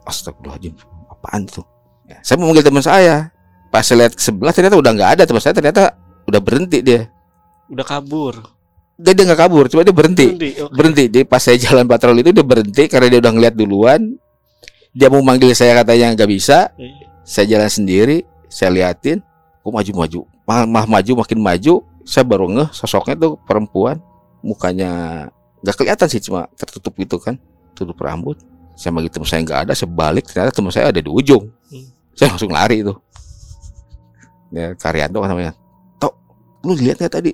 [0.06, 0.78] Astagfirullahaladzim,
[1.10, 1.66] apaan tuh?
[2.06, 3.34] Ya, saya memanggil teman saya.
[3.68, 5.98] Pas saya lihat ke sebelah ternyata udah nggak ada teman saya ternyata
[6.30, 7.10] udah berhenti dia.
[7.68, 8.38] Udah kabur.
[8.96, 10.32] Dia dia nggak kabur, cuma dia berhenti.
[10.32, 10.50] Berhenti.
[10.62, 10.72] Oke.
[10.72, 14.16] berhenti jadi pas saya jalan patroli itu dia berhenti karena dia udah ngeliat duluan
[14.92, 16.72] dia mau manggil saya katanya nggak bisa.
[16.76, 17.06] Iya.
[17.28, 19.20] saya jalan sendiri saya liatin
[19.60, 21.84] kok maju maju mah, mah maju makin maju.
[22.08, 24.00] Saya baru ngeh sosoknya tuh perempuan
[24.40, 25.28] mukanya
[25.60, 27.36] nggak kelihatan sih cuma tertutup gitu kan
[27.76, 28.40] tutup rambut.
[28.78, 29.72] Saya manggil teman saya nggak ada.
[29.76, 31.52] Saya balik ternyata teman saya ada di ujung.
[31.68, 31.88] Hmm.
[32.16, 32.96] saya langsung lari itu
[34.52, 35.52] ya Karyanto kan namanya.
[36.00, 36.14] Tok
[36.64, 37.32] lu lihat nggak tadi?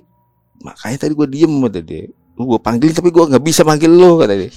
[0.66, 2.10] Makanya tadi gue diem kata dia.
[2.34, 4.50] Lu gue panggil tapi gue nggak bisa manggil lu kata dia.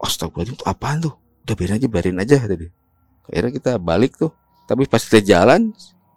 [0.00, 2.70] Astagfirullahaladzim itu apaan tuh udah biarin aja biarin aja kata dia.
[3.26, 4.30] Akhirnya kita balik tuh.
[4.64, 5.70] Tapi pas kita jalan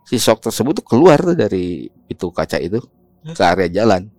[0.03, 2.81] si sok tersebut tuh keluar tuh dari itu kaca itu.
[3.23, 4.11] Ke area jalan.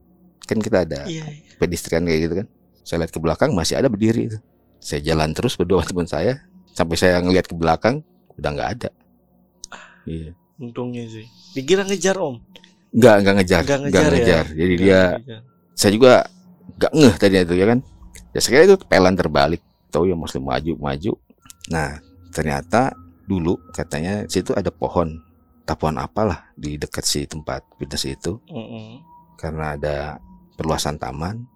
[0.45, 1.25] Kan kita ada Iya.
[1.25, 1.57] iya.
[1.57, 2.47] pedestrian kayak gitu kan.
[2.85, 4.38] Saya lihat ke belakang masih ada berdiri itu.
[4.79, 6.45] Saya jalan terus berdua teman saya.
[6.73, 8.01] Sampai saya ngelihat ke belakang
[8.35, 8.90] udah nggak ada.
[10.05, 10.33] Iya.
[10.57, 11.27] Untungnya sih.
[11.53, 12.38] Dikira ngejar om.
[12.95, 13.61] nggak nggak ngejar.
[13.61, 14.14] Nggak nggak ngejar ya?
[14.14, 14.45] ngejar.
[14.47, 15.40] Jadi Nggak dia ngejar.
[15.75, 16.12] saya juga
[16.75, 17.79] nggak ngeh tadi itu ya kan?
[18.31, 19.62] Ya kira itu pelan terbalik
[19.94, 21.12] tahu ya muslim maju maju
[21.66, 22.90] nah ternyata
[23.24, 25.22] dulu katanya situ ada pohon
[25.62, 29.00] tak pohon apalah di dekat si tempat fitness itu Mm-mm.
[29.35, 29.96] karena ada
[30.54, 31.46] perluasan taman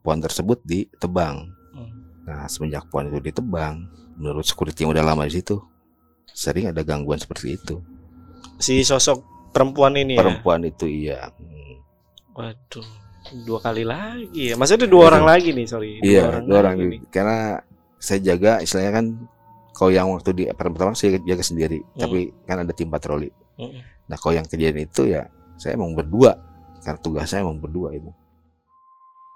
[0.00, 1.86] pohon tersebut ditebang Hmm.
[2.26, 5.62] nah semenjak pohon itu ditebang menurut security yang udah lama di situ
[6.26, 7.78] sering ada gangguan seperti itu
[8.58, 10.20] Si sosok perempuan ini ya.
[10.20, 11.78] perempuan itu iya Hmm.
[12.34, 12.86] Waduh.
[13.32, 14.54] Dua kali lagi ya.
[14.58, 15.10] Maksudnya dua Waduh.
[15.14, 15.90] orang lagi nih, sorry.
[16.02, 16.98] Iya, dua orang lagi ini.
[17.08, 17.62] Karena
[17.96, 19.06] saya jaga istilahnya kan
[19.70, 22.00] kalau yang waktu di pertama saya jaga sendiri, Hmm.
[22.00, 23.30] tapi kan ada tim patroli.
[23.56, 23.80] Mm-mm.
[24.10, 26.36] Nah, kalau yang kejadian itu ya saya emang berdua.
[26.80, 28.08] Karena tugas saya emang berdua itu.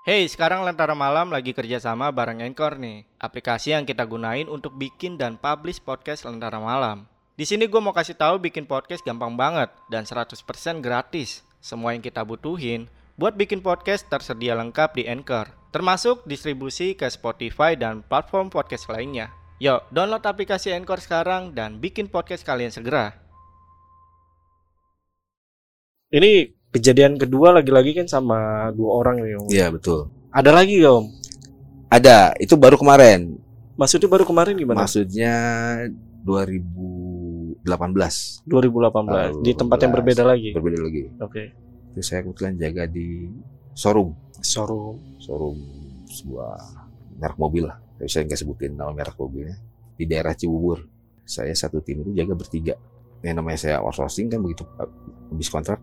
[0.04, 5.16] Hey, sekarang Lentera Malam lagi kerjasama bareng Anchor nih, aplikasi yang kita gunain untuk bikin
[5.16, 7.08] dan publish podcast Lentera Malam.
[7.34, 10.36] Di sini gue mau kasih tahu bikin podcast gampang banget dan 100%
[10.80, 11.40] gratis.
[11.56, 17.78] Semua yang kita butuhin buat bikin podcast tersedia lengkap di Anchor, termasuk distribusi ke Spotify
[17.78, 19.30] dan platform podcast lainnya.
[19.62, 23.14] Yuk, download aplikasi Anchor sekarang dan bikin podcast kalian segera.
[26.10, 29.46] Ini kejadian kedua lagi-lagi kan sama dua orang nih om.
[29.46, 30.10] Iya, betul.
[30.34, 31.06] Ada lagi gak om?
[31.94, 33.38] Ada, itu baru kemarin.
[33.78, 34.82] Maksudnya baru kemarin gimana?
[34.82, 35.34] Maksudnya
[36.26, 37.62] 2018.
[37.62, 38.42] 2018
[39.46, 39.54] di 2018.
[39.54, 40.50] tempat yang berbeda lagi.
[40.50, 41.02] Berbeda lagi.
[41.22, 41.63] Oke.
[41.94, 43.30] Itu saya kebetulan jaga di
[43.78, 44.10] showroom,
[44.42, 45.22] Showroom.
[45.22, 45.58] showroom
[46.10, 46.54] sebuah
[47.22, 47.78] merek mobil lah.
[47.94, 49.54] Tapi saya nggak sebutin nama merek mobilnya.
[49.94, 50.82] Di daerah Cibubur.
[51.24, 52.74] Saya satu tim itu jaga bertiga.
[53.24, 54.66] Yang namanya saya outsourcing kan begitu
[55.30, 55.78] habis kontrak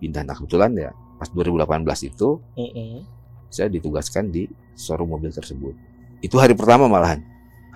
[0.00, 0.22] pindah.
[0.24, 3.04] Nah kebetulan ya pas 2018 itu Mm-mm.
[3.52, 4.48] saya ditugaskan di
[4.78, 5.74] showroom mobil tersebut.
[6.24, 7.20] Itu hari pertama malahan.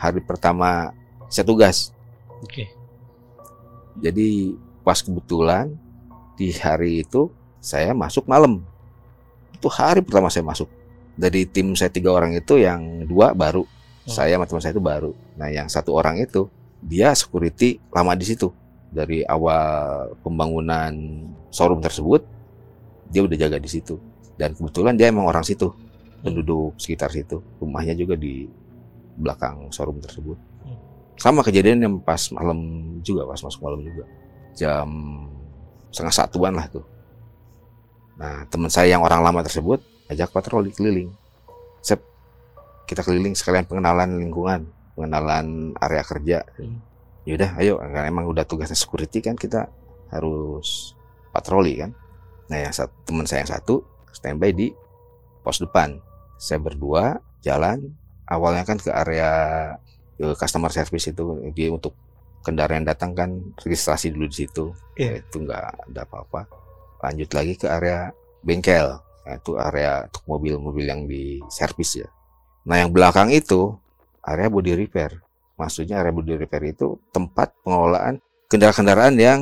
[0.01, 0.95] Hari pertama
[1.29, 1.93] saya tugas.
[2.41, 2.71] Oke.
[4.01, 5.77] Jadi pas kebetulan
[6.41, 7.29] di hari itu
[7.61, 8.65] saya masuk malam.
[9.55, 10.67] Itu hari pertama saya masuk.
[11.15, 13.69] Dari tim saya tiga orang itu yang dua baru,
[14.09, 14.17] Hmm.
[14.17, 15.13] saya sama teman saya itu baru.
[15.37, 16.49] Nah yang satu orang itu
[16.81, 18.49] dia security lama di situ.
[18.91, 20.91] Dari awal pembangunan
[21.53, 22.25] showroom tersebut
[23.13, 24.01] dia udah jaga di situ.
[24.41, 25.69] Dan kebetulan dia emang orang situ,
[26.25, 27.45] penduduk sekitar situ.
[27.61, 28.49] Rumahnya juga di
[29.21, 30.41] belakang showroom tersebut.
[30.65, 30.79] Hmm.
[31.21, 32.59] Sama kejadian yang pas malam
[33.05, 34.09] juga, pas masuk malam juga.
[34.57, 34.89] Jam
[35.93, 36.83] setengah satuan lah tuh.
[38.19, 41.11] Nah, teman saya yang orang lama tersebut ajak patroli keliling.
[41.85, 42.03] Sep,
[42.89, 44.67] kita keliling sekalian pengenalan lingkungan,
[44.99, 46.39] pengenalan area kerja.
[46.59, 46.83] Hmm.
[47.29, 49.69] Yaudah, ayo, karena emang udah tugasnya security kan kita
[50.11, 50.97] harus
[51.31, 51.95] patroli kan.
[52.51, 54.69] Nah, yang satu, teman saya yang satu standby di
[55.41, 55.97] pos depan.
[56.41, 57.93] saya berdua jalan
[58.25, 59.29] awalnya kan ke area
[60.17, 61.21] ke customer service itu
[61.53, 61.93] dia untuk
[62.41, 63.29] kendaraan datang kan
[63.61, 65.21] registrasi dulu di situ Iya.
[65.21, 66.49] itu nggak ada apa-apa
[67.01, 68.13] lanjut lagi ke area
[68.45, 69.01] bengkel.
[69.27, 72.09] Nah, itu area untuk mobil-mobil yang di servis ya.
[72.69, 73.77] Nah yang belakang itu
[74.25, 75.21] area body repair.
[75.57, 79.41] Maksudnya area body repair itu tempat pengelolaan kendaraan-kendaraan yang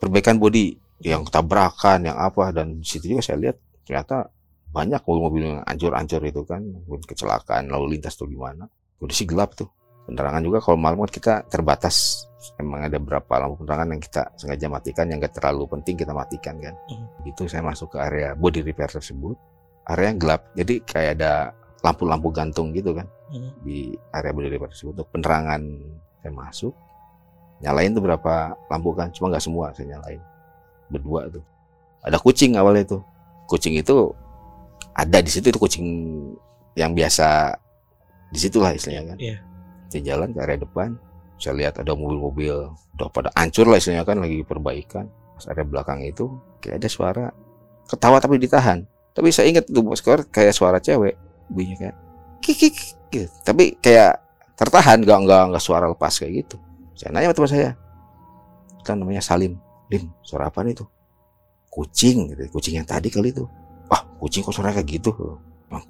[0.00, 4.30] perbaikan bodi yang tabrakan yang apa dan di situ juga saya lihat ternyata
[4.72, 6.62] banyak mobil-mobil yang ancur-ancur itu kan.
[7.04, 8.68] Kecelakaan lalu lintas tuh gimana.
[9.12, 9.68] Sih gelap tuh
[10.04, 12.28] penerangan juga kalau malam kan kita terbatas.
[12.60, 16.54] Emang ada berapa lampu penerangan yang kita sengaja matikan yang gak terlalu penting kita matikan
[16.60, 16.76] kan?
[16.92, 17.08] Hmm.
[17.24, 19.34] itu saya masuk ke area body repair tersebut.
[19.88, 21.32] Area yang gelap jadi kayak ada
[21.80, 23.08] lampu-lampu gantung gitu kan?
[23.32, 23.50] Hmm.
[23.64, 24.92] di area body repair tersebut.
[25.00, 25.60] Untuk penerangan
[26.20, 26.74] saya masuk
[27.64, 28.34] nyalain tuh berapa
[28.68, 29.08] lampu kan?
[29.10, 30.20] Cuma nggak semua saya nyalain.
[30.92, 31.42] Berdua tuh.
[32.04, 33.02] Ada kucing awalnya tuh.
[33.48, 34.12] Kucing itu
[34.94, 35.86] ada di situ itu kucing
[36.76, 37.56] yang biasa
[38.30, 39.18] di situ lah istilahnya kan?
[39.18, 39.36] Iya.
[39.92, 40.96] Saya jalan ke area depan
[41.38, 45.10] saya lihat ada mobil-mobil udah pada hancur lah istilahnya kan lagi perbaikan.
[45.34, 46.30] Pas area belakang itu
[46.62, 47.26] kayak ada suara
[47.90, 48.86] ketawa tapi ditahan.
[49.14, 51.18] Tapi saya ingat tuh skor kayak suara cewek
[51.50, 51.96] bunyinya kayak
[52.40, 52.76] kikik
[53.12, 53.30] gitu.
[53.44, 54.20] tapi kayak
[54.58, 56.56] tertahan nggak nggak nggak suara lepas kayak gitu.
[56.94, 57.70] Saya nanya sama teman saya
[58.86, 59.58] kan namanya Salim.
[59.90, 60.88] Lim suara apa nih tuh
[61.68, 62.40] kucing gitu.
[62.54, 63.44] Kucing yang tadi kali itu.
[63.90, 65.10] Wah kucing kok suara kayak gitu?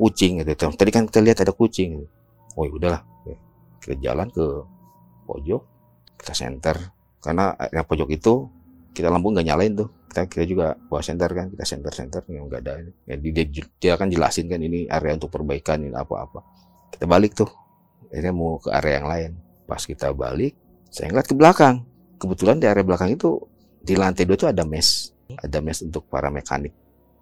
[0.01, 0.73] Kucing gitu.
[0.73, 2.09] Tadi kan kita lihat ada kucing gitu.
[2.55, 3.03] oh ya udahlah
[3.85, 4.47] kita jalan ke
[5.29, 5.63] pojok
[6.17, 6.77] kita center.
[7.21, 8.49] Karena yang pojok itu
[8.97, 9.89] kita lampu nggak nyalain tuh.
[10.09, 13.45] Kita kita juga bawa center kan kita center center yang nggak ada ya, dia,
[13.83, 16.41] dia akan jelasin kan ini area untuk perbaikan ini apa apa
[16.95, 17.51] kita balik tuh
[18.15, 19.31] akhirnya mau ke area yang lain.
[19.67, 20.55] Pas kita balik
[20.95, 21.83] saya ngeliat ke belakang.
[22.23, 23.43] Kebetulan di area belakang itu
[23.83, 25.11] di lantai dua itu ada mes.
[25.35, 26.71] Ada mes untuk para mekanik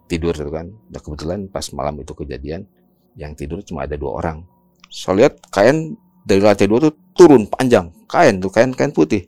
[0.05, 0.69] tidur tuh kan.
[0.69, 2.69] Nah kebetulan pas malam itu kejadian
[3.17, 4.45] yang tidur cuma ada dua orang.
[4.93, 7.91] Saya lihat kain dari lantai dua tuh turun panjang.
[8.07, 9.27] Kain tuh kain kain putih.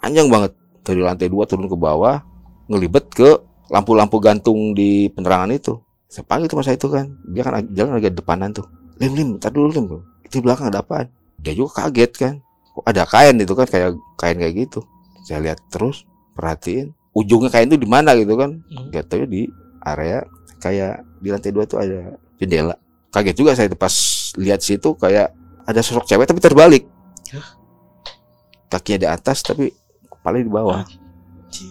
[0.00, 0.52] Panjang banget.
[0.84, 2.20] Dari lantai dua turun ke bawah
[2.68, 3.40] ngelibet ke
[3.72, 5.80] lampu-lampu gantung di penerangan itu.
[6.08, 7.06] Saya panggil teman saya itu kan.
[7.32, 8.68] Dia kan jalan agak depanan tuh.
[9.00, 9.84] Lim lim ntar dulu lim.
[10.22, 11.08] Itu di belakang ada apaan?
[11.40, 12.34] Dia juga kaget kan.
[12.74, 14.80] Kok ada kain itu kan kayak kain kayak gitu.
[15.24, 16.04] Saya lihat terus
[16.36, 18.60] perhatiin ujungnya kain itu di mana gitu kan.
[18.68, 18.90] Hmm.
[18.92, 19.48] Gak tahu di
[19.86, 20.26] area
[20.58, 22.76] kayak di lantai dua tuh ada jendela.
[23.14, 23.94] Kaget juga saya pas
[24.36, 25.30] lihat situ kayak
[25.64, 26.84] ada sosok cewek tapi terbalik.
[28.68, 29.72] Kakinya di atas tapi
[30.08, 30.84] kepala di bawah.
[30.84, 31.70] Anjir.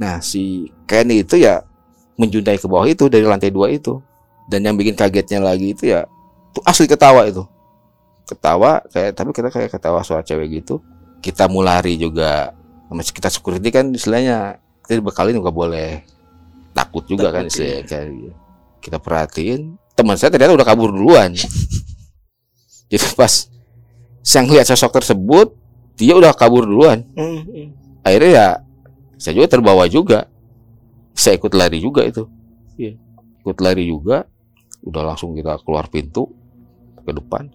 [0.00, 1.62] nah si Kenny itu ya
[2.18, 4.00] menjuntai ke bawah itu dari lantai dua itu.
[4.50, 6.04] Dan yang bikin kagetnya lagi itu ya
[6.52, 7.46] tuh asli ketawa itu.
[8.28, 10.82] Ketawa kayak tapi kita kayak ketawa suara cewek gitu.
[11.22, 12.52] Kita mau lari juga
[12.90, 16.02] sama kita security kan istilahnya kita dibekalin nggak boleh.
[16.72, 18.08] Takut juga kan Takut, istilahnya kan.
[18.82, 19.78] kita perhatiin.
[19.94, 21.36] Teman saya ternyata udah kabur duluan
[22.92, 23.48] jadi pas
[24.20, 25.56] saya ngeliat sosok tersebut
[25.96, 27.08] dia udah kabur duluan.
[27.16, 27.72] Hmm,
[28.04, 28.46] akhirnya ya
[29.16, 30.28] saya juga terbawa juga.
[31.16, 32.28] Saya ikut lari juga itu.
[32.76, 32.96] Iya.
[33.42, 34.24] ikut lari juga
[34.86, 36.30] udah langsung kita keluar pintu
[37.00, 37.48] ke depan.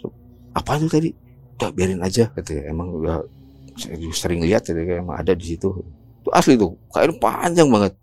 [0.57, 1.09] Apa itu tadi?
[1.57, 3.25] Udah biarin aja katanya emang udah
[4.13, 5.69] sering lihat katanya emang ada di situ.
[6.21, 7.93] Itu asli tuh kain panjang banget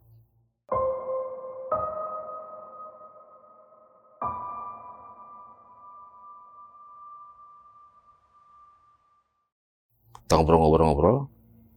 [10.25, 11.29] kita ngobrol-ngobrol-ngobrol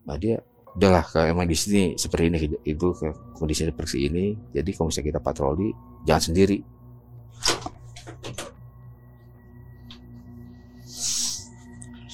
[0.08, 0.40] nah dia
[0.78, 2.88] udahlah kalau emang di sini seperti ini itu
[3.36, 5.74] kondisi seperti ini jadi kalau misalnya kita patroli
[6.06, 6.58] jangan sendiri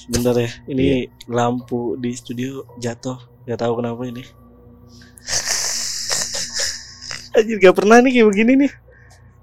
[0.04, 3.16] Bentar ya, ini lampu di studio jatuh,
[3.48, 4.20] nggak tahu kenapa ini.
[7.40, 8.68] Anjir gak pernah nih kayak begini nih.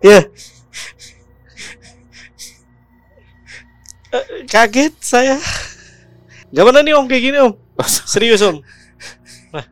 [0.05, 0.21] Ya.
[4.13, 5.41] Eh, Kaget saya.
[6.51, 7.53] Gak pernah nih om kayak gini om.
[8.11, 8.59] Serius om.
[9.49, 9.65] Wah.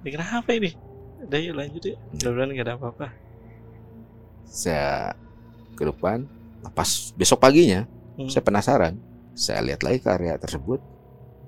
[0.00, 0.76] Ini kenapa ini?
[1.20, 1.96] Udah yuk lanjut ya.
[2.12, 3.06] Mudah-mudahan gak ada apa-apa.
[4.44, 5.12] saya
[5.72, 6.24] ke depan
[6.58, 8.26] Nah, pas besok paginya Hmm.
[8.26, 8.98] saya penasaran
[9.32, 10.82] saya lihat lagi ke area tersebut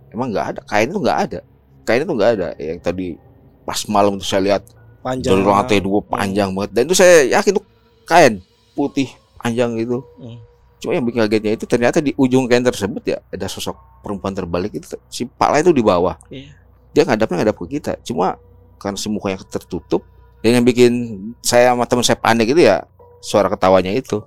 [0.09, 1.41] emang nggak ada kain itu nggak ada
[1.83, 3.19] kain itu nggak ada yang tadi
[3.65, 4.63] pas malam itu saya lihat
[5.01, 5.35] Panjang.
[5.35, 7.63] dari lantai dua panjang banget dan itu saya yakin itu
[8.05, 8.35] kain
[8.71, 10.39] putih panjang gitu Hmm.
[10.81, 14.73] Cuma yang bikin kagetnya itu ternyata di ujung kain tersebut ya ada sosok perempuan terbalik
[14.75, 16.57] itu si pala itu di bawah Iya.
[16.91, 18.41] dia ngadapnya ngadap ke kita cuma
[18.81, 20.03] karena si mukanya tertutup
[20.41, 20.93] dan yang bikin
[21.39, 22.81] saya sama teman saya panik itu ya
[23.21, 24.25] suara ketawanya itu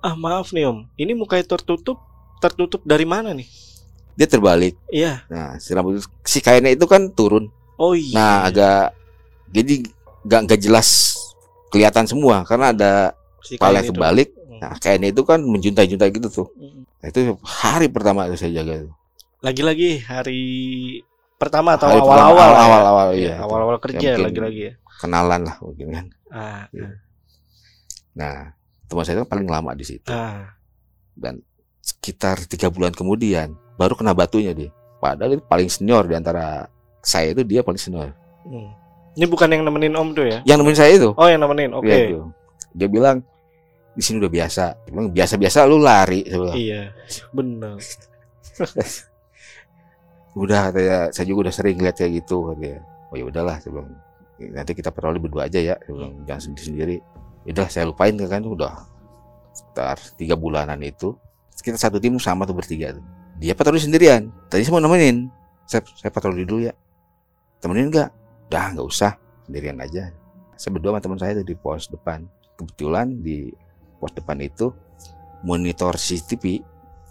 [0.00, 2.00] Ah maaf nih om, ini mukanya tertutup,
[2.40, 3.44] tertutup dari mana nih?
[4.16, 5.26] dia terbalik Iya.
[5.26, 8.14] nah si rambut si kainnya itu kan turun Oh iya.
[8.14, 8.94] nah agak
[9.50, 9.82] jadi
[10.22, 11.16] nggak nggak jelas
[11.68, 12.92] kelihatan semua karena ada
[13.42, 13.92] Si kepala kain itu.
[13.92, 14.58] kebalik Hmm.
[14.60, 16.82] nah kainnya itu kan menjuntai-juntai gitu tuh Hmm.
[16.96, 18.90] nah, itu hari pertama itu saya jaga itu
[19.40, 20.40] Lagi-lagi hari
[21.34, 22.60] pertama atau pertama, awal-awal ya?
[22.60, 24.72] awal-awal Iya, iya awal-awal kerja lagi-lagi ya.
[24.98, 26.88] kenalan lah mungkin kan Ah, Iya.
[28.12, 28.52] nah
[28.84, 30.50] teman saya itu paling lama di situ ah.
[31.14, 31.40] dan
[31.80, 36.68] sekitar tiga bulan kemudian baru kena batunya dia padahal itu paling senior di antara
[37.00, 38.72] saya itu dia paling senior Hmm.
[39.12, 40.38] Ini bukan yang nemenin Om tuh ya?
[40.44, 41.72] yang nemenin saya itu Oh, yang nemenin.
[41.72, 41.84] Oke.
[41.84, 42.24] Dia itu.
[42.74, 43.22] Dia bilang
[43.94, 44.64] di sini udah biasa.
[44.86, 46.56] Dia bilang biasa-biasa lu lari bilang.
[46.56, 46.82] Iya,
[47.34, 47.76] benar.
[50.40, 52.80] udah katanya saya juga udah sering lihat kayak gitu katanya.
[53.10, 53.90] Oh ya udahlah bilang.
[54.40, 55.76] Nanti kita patroli berdua aja ya.
[55.84, 56.64] Bilang jangan sendiri.
[56.64, 56.96] Sendiri
[57.50, 58.72] udah saya lupain kan udah
[59.50, 61.18] sekitar tiga bulanan itu.
[61.60, 63.04] Kita satu tim sama tuh bertiga tuh.
[63.36, 64.32] Dia patroli sendirian.
[64.48, 65.28] Tadi saya mau nemenin.
[65.68, 66.72] Saya, saya patroli dulu ya.
[67.60, 68.08] Temenin nggak?
[68.48, 69.12] Udah nggak usah.
[69.44, 70.08] Sendirian aja.
[70.56, 72.24] Saya berdua sama teman saya tuh di pos depan
[72.60, 73.48] kebetulan di
[73.96, 74.68] pos depan itu
[75.40, 76.60] monitor CCTV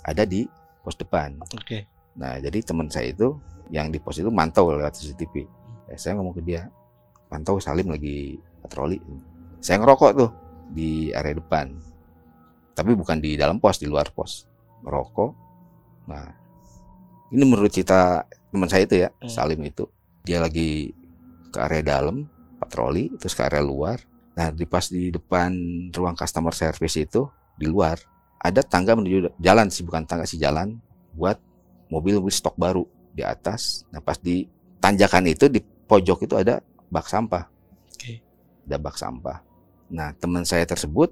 [0.05, 0.45] ada di
[0.85, 1.89] pos depan Oke.
[2.19, 3.39] Nah, jadi teman saya itu
[3.71, 5.47] yang di pos itu mantau lewat CCTV.
[5.87, 6.67] Ya, saya ngomong ke dia,
[7.31, 8.99] pantau Salim lagi patroli.
[9.63, 10.29] Saya ngerokok tuh
[10.75, 11.71] di area depan.
[12.75, 14.43] Tapi bukan di dalam pos, di luar pos.
[14.83, 15.31] Ngerokok.
[16.11, 16.27] Nah,
[17.31, 19.31] ini menurut cerita teman saya itu ya, Hmm.
[19.31, 19.87] Salim itu.
[20.27, 20.91] Dia lagi
[21.49, 22.27] ke area dalam,
[22.59, 24.03] patroli, terus ke area luar.
[24.37, 25.51] Nah, di pas di depan
[25.93, 27.25] ruang customer service itu,
[27.59, 27.99] di luar,
[28.39, 30.79] ada tangga menuju jalan sih, bukan tangga sih jalan,
[31.11, 31.35] buat
[31.91, 33.83] mobil-mobil stok baru di atas.
[33.91, 34.47] Nah pas di
[34.79, 37.43] tanjakan itu di pojok itu ada bak sampah.
[37.91, 38.23] Oke.
[38.69, 39.37] Ada bak sampah.
[39.91, 41.11] Nah teman saya tersebut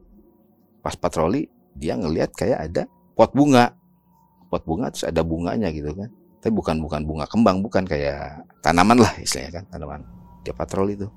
[0.79, 2.83] pas patroli dia ngelihat kayak ada
[3.17, 3.73] pot bunga,
[4.47, 6.07] pot bunga terus ada bunganya gitu kan.
[6.39, 10.01] Tapi bukan bukan bunga kembang, bukan kayak tanaman lah istilahnya kan tanaman.
[10.45, 11.09] Dia patroli itu.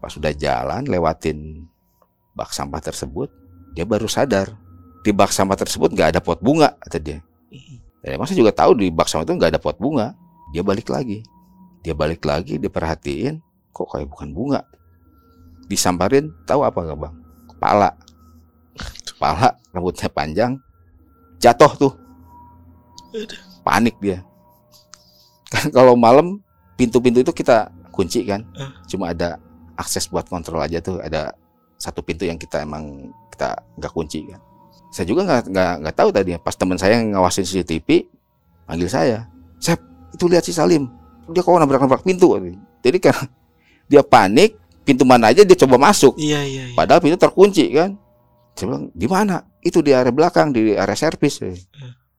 [0.00, 1.68] Pas sudah jalan lewatin
[2.32, 3.28] bak sampah tersebut,
[3.76, 4.56] dia baru sadar
[5.04, 7.18] di bak sampah tersebut nggak ada pot bunga kata dia.
[8.00, 10.16] Ya, emang saya juga tahu di bak sampah itu nggak ada pot bunga.
[10.56, 11.20] Dia balik lagi.
[11.80, 13.40] Dia balik lagi, dia perhatiin,
[13.72, 14.60] kok kayak bukan bunga.
[15.68, 17.14] Disambarin, tahu apa nggak bang?
[17.56, 17.90] Kepala.
[19.04, 20.52] Kepala, rambutnya panjang,
[21.40, 21.92] jatuh tuh.
[23.64, 24.24] Panik dia.
[25.52, 26.40] Kan kalau malam
[26.76, 28.44] pintu-pintu itu kita kunci kan,
[28.88, 29.36] cuma ada
[29.80, 31.32] akses buat kontrol aja tuh, ada
[31.80, 34.40] satu pintu yang kita emang kita nggak kunci kan.
[34.92, 38.04] Saya juga nggak nggak nggak tahu tadi pas teman saya yang ngawasin CCTV
[38.68, 39.30] panggil saya
[39.62, 39.80] Sep
[40.12, 40.90] itu lihat si Salim
[41.30, 42.36] dia kok nabrak-nabrak pintu?
[42.82, 43.16] Jadi kan
[43.90, 46.18] dia panik pintu mana aja dia coba masuk.
[46.18, 46.76] Iya, iya, iya.
[46.76, 47.96] padahal pintu terkunci kan.
[48.58, 51.38] Saya bilang di mana itu di area belakang di area servis.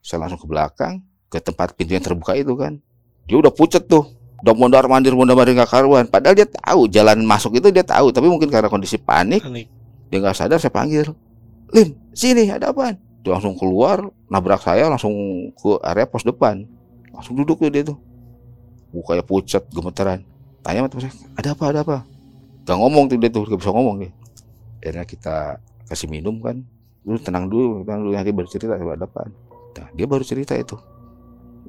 [0.01, 2.79] Saya langsung ke belakang ke tempat pintu yang terbuka itu kan.
[3.27, 6.05] Dia udah pucet tuh udah mondar mandir mondar mandir nggak karuan.
[6.09, 9.69] Padahal dia tahu jalan masuk itu dia tahu tapi mungkin karena kondisi panik Panik.
[10.09, 11.13] dia nggak sadar saya panggil.
[11.71, 12.97] Lim sini ada apaan?
[13.21, 15.13] Dia langsung keluar nabrak saya langsung
[15.53, 16.65] ke area pos depan.
[17.13, 17.97] Langsung duduk tuh dia tuh.
[18.91, 20.25] Mukanya pucat gemeteran
[20.61, 21.97] tanya sama teman saya ada apa ada apa?
[22.67, 24.11] Gak ngomong tuh dia tuh gak bisa ngomong dia.
[24.81, 25.35] Akhirnya kita
[25.87, 26.61] kasih minum kan.
[27.05, 29.33] Lu tenang dulu tenang dulu nanti baru cerita ada apaan.
[29.71, 30.75] Nah, dia baru cerita itu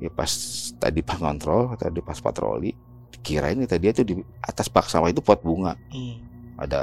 [0.03, 0.31] ya pas
[0.77, 2.75] tadi pas kontrol tadi pas patroli
[3.21, 6.19] kirain kata dia tuh di atas bak sawah itu pot bunga Hmm,
[6.59, 6.83] ada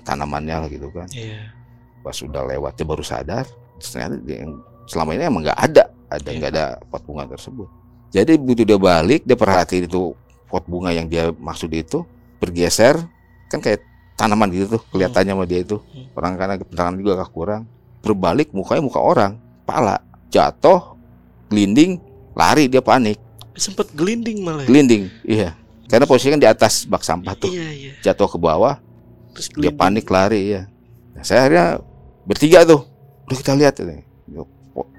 [0.00, 1.48] tanamannya lah gitu kan Iya.
[2.00, 6.28] pas sudah lewat dia baru sadar ternyata dia yang selama ini emang nggak ada ada
[6.28, 6.36] Iya.
[6.36, 7.68] nggak ada pot bunga tersebut
[8.10, 10.12] jadi begitu dia balik dia perhatiin itu
[10.46, 12.04] pot bunga yang dia maksud itu
[12.36, 13.00] bergeser
[13.48, 13.80] kan kayak
[14.12, 16.12] tanaman gitu tuh kelihatannya sama dia itu Hmm.
[16.12, 17.62] orang karena penerangan juga agak kurang
[18.00, 19.96] berbalik mukanya muka orang pala
[20.28, 21.00] jatuh
[21.48, 21.96] gelinding
[22.32, 23.18] lari dia panik
[23.52, 24.64] Sempet gelinding malah.
[24.64, 24.68] ya?
[24.68, 25.50] gelinding iya
[25.86, 27.92] karena posisinya kan di atas bak sampah tuh Iya, iya.
[28.02, 28.80] jatuh ke bawah
[29.32, 30.62] Terus dia panik lari ya
[31.12, 31.66] nah, saya akhirnya
[32.24, 32.84] bertiga tuh
[33.28, 34.00] udah kita lihat ini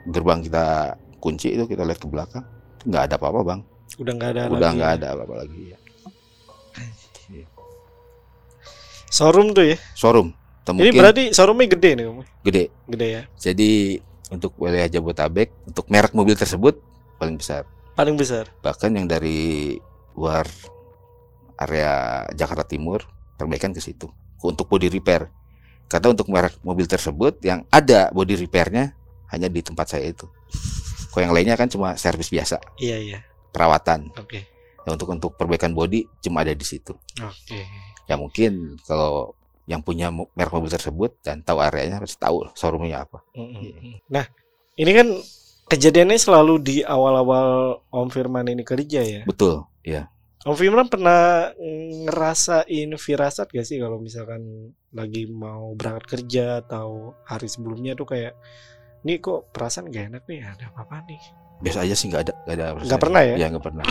[0.05, 0.65] gerbang kita
[1.17, 2.43] kunci itu kita lihat ke belakang
[2.83, 3.61] nggak ada apa-apa bang
[3.95, 5.77] Udah nggak ada udah nggak ada apa-apa lagi ya.
[9.07, 9.77] Showroom tuh ya.
[9.93, 12.19] showroom Atau Ini berarti showroomnya gede nih, Om.
[12.41, 13.21] gede Gede ya.
[13.37, 16.81] jadi untuk wilayah Jabotabek untuk merek mobil tersebut
[17.23, 17.63] paling besar
[17.93, 18.49] Paling besar.
[18.59, 19.77] bahkan yang dari
[20.13, 20.43] luar
[21.55, 21.91] area
[22.33, 23.05] Jakarta Timur
[23.35, 24.09] perbaikan ke situ
[24.41, 25.29] untuk body repair
[25.87, 28.97] karena untuk merek mobil tersebut yang ada body repairnya
[29.29, 30.25] hanya di tempat saya itu
[31.07, 33.19] kok yang lainnya kan cuma servis biasa Iya, iya.
[33.53, 34.49] perawatan Oke.
[34.83, 37.61] Ya, untuk untuk perbaikan body cuma ada di situ Oke.
[38.03, 43.23] ya mungkin kalau yang punya merek mobil tersebut dan tahu areanya pasti tahu showroomnya apa
[43.31, 44.01] Mm-mm.
[44.11, 44.27] Nah,
[44.75, 45.07] ini kan
[45.67, 49.21] kejadiannya selalu di awal-awal Om Firman ini kerja ya.
[49.23, 50.07] betul ya
[50.43, 51.55] Om Firman pernah
[52.03, 54.43] ngerasain firasat gak sih kalau misalkan
[54.91, 58.35] lagi mau berangkat kerja atau hari sebelumnya tuh kayak
[59.07, 60.43] nih kok perasaan gak enak nih?
[60.43, 61.21] Ada apa nih?
[61.63, 63.35] Biasa aja sih nggak ada nggak ada Nggak pernah ya?
[63.39, 63.85] ya nggak pernah.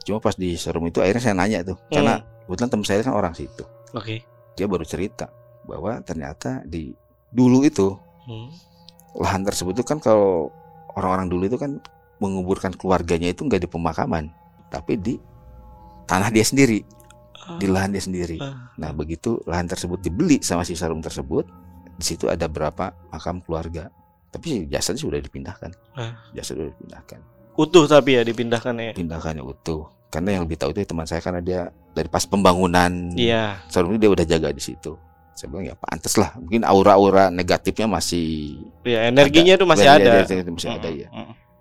[0.00, 3.34] Cuma pas di showroom itu akhirnya saya nanya tuh karena kebetulan teman saya kan orang
[3.36, 3.64] situ.
[3.92, 4.24] Oke.
[4.56, 5.28] Dia baru cerita
[5.68, 6.96] bahwa ternyata di
[7.28, 7.92] dulu itu
[8.26, 8.48] Hmm.
[9.14, 10.50] lahan tersebut itu kan kalau
[10.96, 11.78] orang-orang dulu itu kan
[12.18, 14.32] menguburkan keluarganya itu nggak di pemakaman
[14.72, 15.14] tapi di
[16.08, 16.80] tanah dia sendiri
[17.54, 18.42] di lahan dia sendiri.
[18.42, 18.74] Ah.
[18.74, 21.46] nah begitu lahan tersebut dibeli sama si showroom tersebut
[21.94, 23.86] di situ ada berapa makam keluarga.
[24.34, 25.70] Tapi jasadnya sudah dipindahkan.
[25.94, 26.18] Ah.
[26.34, 27.20] jasad sudah dipindahkan.
[27.56, 28.92] Utuh tapi ya dipindahkan ya?
[28.92, 29.88] Pindahkannya utuh.
[30.10, 31.60] Karena yang lebih tahu itu teman saya karena dia
[31.94, 33.62] dari pas pembangunan iya.
[33.70, 34.92] Showroom itu dia udah jaga di situ
[35.36, 38.56] saya bilang ya pantas lah mungkin aura-aura negatifnya masih
[38.88, 40.12] ya energinya tuh masih Iya, ada.
[40.48, 41.08] masih ada ya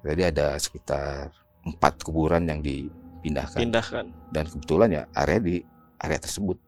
[0.06, 1.34] jadi ada sekitar
[1.66, 3.58] empat kuburan yang dipindahkan.
[3.58, 4.06] Pindahkan.
[4.30, 5.56] Dan kebetulan ya area di
[5.98, 6.62] area tersebut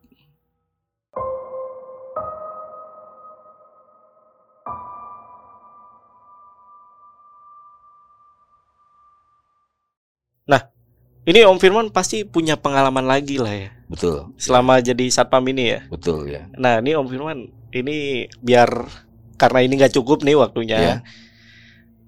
[11.27, 13.69] ini Om Firman pasti punya pengalaman lagi lah ya.
[13.85, 14.31] Betul.
[14.39, 15.79] Selama jadi satpam ini ya.
[15.87, 16.47] Betul ya.
[16.55, 17.37] Nah ini Om Firman
[17.69, 17.97] ini
[18.39, 18.87] biar
[19.35, 20.77] karena ini nggak cukup nih waktunya.
[20.79, 20.95] Ya.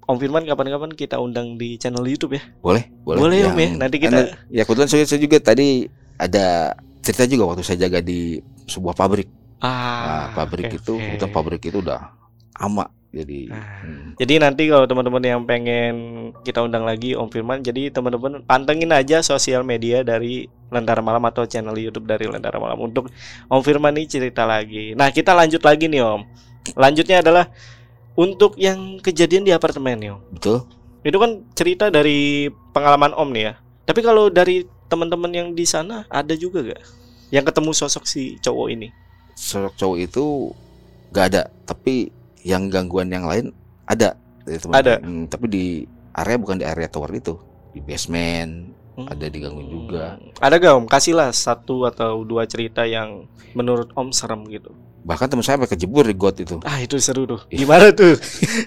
[0.08, 2.42] Om Firman kapan-kapan kita undang di channel YouTube ya?
[2.58, 3.20] Boleh boleh.
[3.20, 3.62] Boleh, Om, ya.
[3.62, 7.86] Yang- Nanti kita- Anda- ya kebetulan saya, saya juga tadi ada cerita juga waktu saya
[7.86, 9.28] jaga di sebuah pabrik.
[9.60, 12.16] Ah Nah, pabrik oke, itu kebetulan pabrik itu udah
[12.56, 13.82] ama jadi Ah.
[13.82, 15.94] hmm, Jadi nanti kalau teman-teman yang pengen
[16.46, 21.42] kita undang lagi Om Firman, jadi teman-teman pantengin aja sosial media dari Lentera Malam atau
[21.42, 23.10] channel YouTube dari Lentera Malam untuk
[23.50, 24.94] Om Firman nih cerita lagi.
[24.94, 26.22] Nah kita lanjut lagi nih Om.
[26.78, 27.50] Lanjutnya adalah
[28.14, 30.20] untuk yang kejadian di apartemen nih Om.
[30.38, 30.58] betul
[31.02, 33.54] Itu kan cerita dari pengalaman Om nih ya.
[33.90, 36.82] Tapi kalau dari teman-teman yang di sana ada juga gak
[37.30, 38.88] yang ketemu sosok si cowok ini?
[39.38, 40.24] sosok cowok itu
[41.10, 43.52] gak ada tapi yang gangguan yang lain
[43.84, 44.94] ada dari teman Ada.
[45.00, 45.64] Hmm, tapi di
[46.12, 47.34] area bukan di area tower itu
[47.70, 49.06] di basement Hmm.
[49.06, 50.84] ada digangguin juga Ada gak Om?
[50.90, 53.24] Kasihlah satu atau dua cerita yang
[53.54, 54.74] menurut Om serem gitu.
[55.00, 57.40] bahkan teman saya sampai kejebur di got itu Ah itu seru tuh.
[57.48, 57.64] Ih.
[57.64, 58.18] Gimana tuh?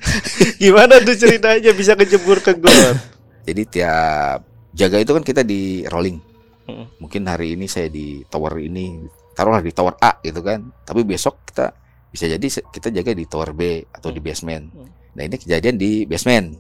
[0.64, 2.74] Gimana tuh ceritanya bisa kejebur ke got?
[3.48, 4.40] jadi tiap
[4.74, 6.18] jaga itu kan kita di rolling
[6.64, 6.88] Mm.
[6.96, 9.04] mungkin hari ini saya di tower ini
[9.36, 11.76] taruhlah di tower A gitu kan tapi besok kita
[12.14, 14.70] bisa jadi kita jaga di tower B atau di basement.
[14.70, 14.90] Hmm.
[15.18, 16.54] nah ini kejadian di basement.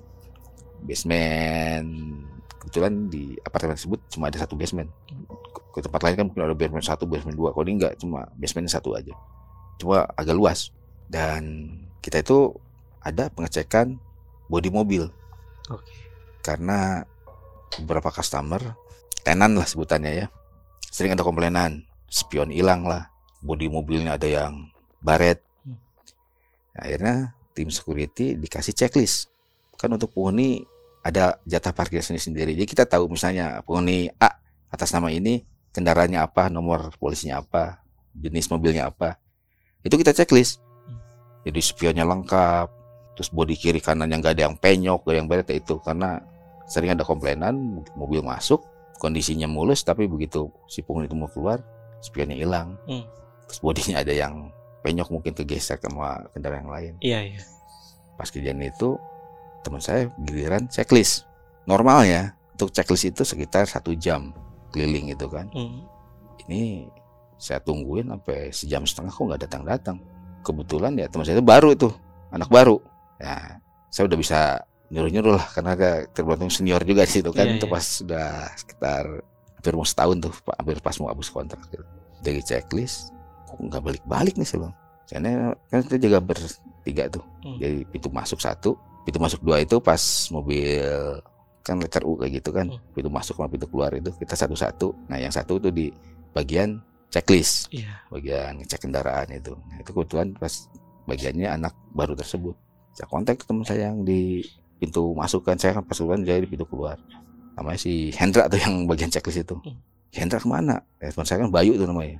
[0.83, 1.87] Basement
[2.57, 4.89] kebetulan di apartemen tersebut cuma ada satu basement.
[5.69, 7.53] Ke tempat lain kan mungkin ada basement satu basement dua.
[7.53, 9.13] Kalau ini enggak cuma basement satu aja.
[9.77, 10.73] Cuma agak luas.
[11.05, 11.69] Dan
[12.01, 12.57] kita itu
[13.05, 14.01] ada pengecekan
[14.49, 15.13] bodi mobil.
[15.71, 15.95] Oke.
[16.43, 17.07] karena
[17.79, 18.75] beberapa customer
[19.23, 20.27] tenan lah sebutannya ya
[20.91, 23.07] sering ada komplainan spion hilang lah
[23.39, 24.67] bodi mobilnya ada yang
[25.03, 25.79] baret Hmm.
[26.75, 27.15] Akhirnya
[27.55, 29.31] tim security dikasih checklist.
[29.79, 30.63] Kan untuk penghuni
[31.03, 32.51] ada jatah parkir sendiri sendiri.
[32.55, 34.39] Jadi kita tahu misalnya penghuni A
[34.71, 35.43] atas nama ini
[35.75, 37.83] kendaraannya apa nomor polisinya apa
[38.15, 39.19] jenis mobilnya apa.
[39.83, 40.59] Itu kita checklist.
[40.59, 40.99] Hmm.
[41.47, 42.67] jadi spionnya lengkap
[43.13, 46.17] terus bodi kiri kanan yang gak ada yang penyok gak ada yang baret itu karena
[46.65, 48.65] sering ada komplainan mobil masuk
[48.97, 51.61] kondisinya mulus tapi begitu si penghuni itu mau keluar
[52.01, 52.75] spionnya hilang.
[52.89, 53.05] Hmm.
[53.47, 54.49] terus bodinya ada yang
[54.83, 57.39] penyok mungkin kegesek sama kendaraan yang lain Iya iya.
[58.13, 58.99] pas kejadian itu
[59.63, 61.23] teman saya giliran checklist
[61.63, 64.35] normal ya untuk checklist itu sekitar satu jam
[64.69, 65.87] keliling itu kan Hmm.
[66.43, 66.91] ini
[67.35, 69.97] saya tungguin sampai sejam setengah kok nggak datang datang
[70.41, 71.87] kebetulan ya teman saya itu baru itu
[72.29, 72.83] anak baru
[73.17, 74.39] ya saya udah bisa
[74.89, 77.71] nyuruh nyuruh lah karena ada terbantu senior juga situ kan Iya, itu iya.
[77.71, 79.03] pas sudah sekitar
[79.55, 81.85] hampir mau setahun tuh hampir pas mau habis kontrak gitu.
[82.19, 83.12] dari checklist
[83.69, 85.31] nggak balik balik nih saya bilang karena
[85.69, 87.23] kan kita jaga bertiga tuh.
[87.45, 87.59] Hmm.
[87.61, 89.99] jadi pintu masuk satu pintu masuk dua itu pas
[90.31, 90.79] mobil
[91.63, 92.67] kan letter U kayak gitu kan.
[92.67, 92.79] Hmm.
[92.91, 95.07] pintu masuk sama pintu keluar itu kita satu-satu.
[95.07, 95.91] Nah yang satu tuh di
[96.35, 97.69] bagian checklist.
[97.71, 98.03] Iya.
[98.09, 99.53] bagian ngecek kendaraan itu.
[99.53, 100.65] Nah, itu kebetulan pas
[101.05, 102.57] bagiannya anak baru tersebut.
[102.97, 104.41] Saya kontak teman saya yang di
[104.81, 105.55] pintu masuk kan.
[105.55, 106.97] Saya kan pas keluar jadi di pintu keluar.
[107.53, 109.55] Namanya si Hendra tuh yang bagian checklist itu.
[109.61, 109.77] Hmm.
[110.09, 110.81] Hendra ke mana?
[110.99, 112.17] Eh, teman saya kan Bayu tuh namanya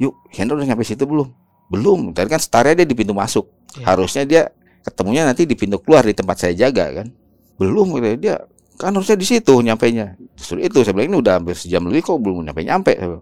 [0.00, 1.28] yuk Hendra udah nyampe situ belum?
[1.70, 2.12] Belum.
[2.12, 3.50] Tadi kan startnya dia di pintu masuk.
[3.74, 3.90] Iya.
[3.90, 4.42] harusnya dia
[4.86, 7.10] ketemunya nanti di pintu keluar di tempat saya jaga kan?
[7.58, 8.14] Belum gitu.
[8.22, 8.38] dia
[8.78, 12.06] kan harusnya di situ nyampe nya justru itu saya bilang ini udah hampir sejam lebih
[12.06, 12.94] kok belum nyampe nyampe.
[12.98, 13.20] Hmm.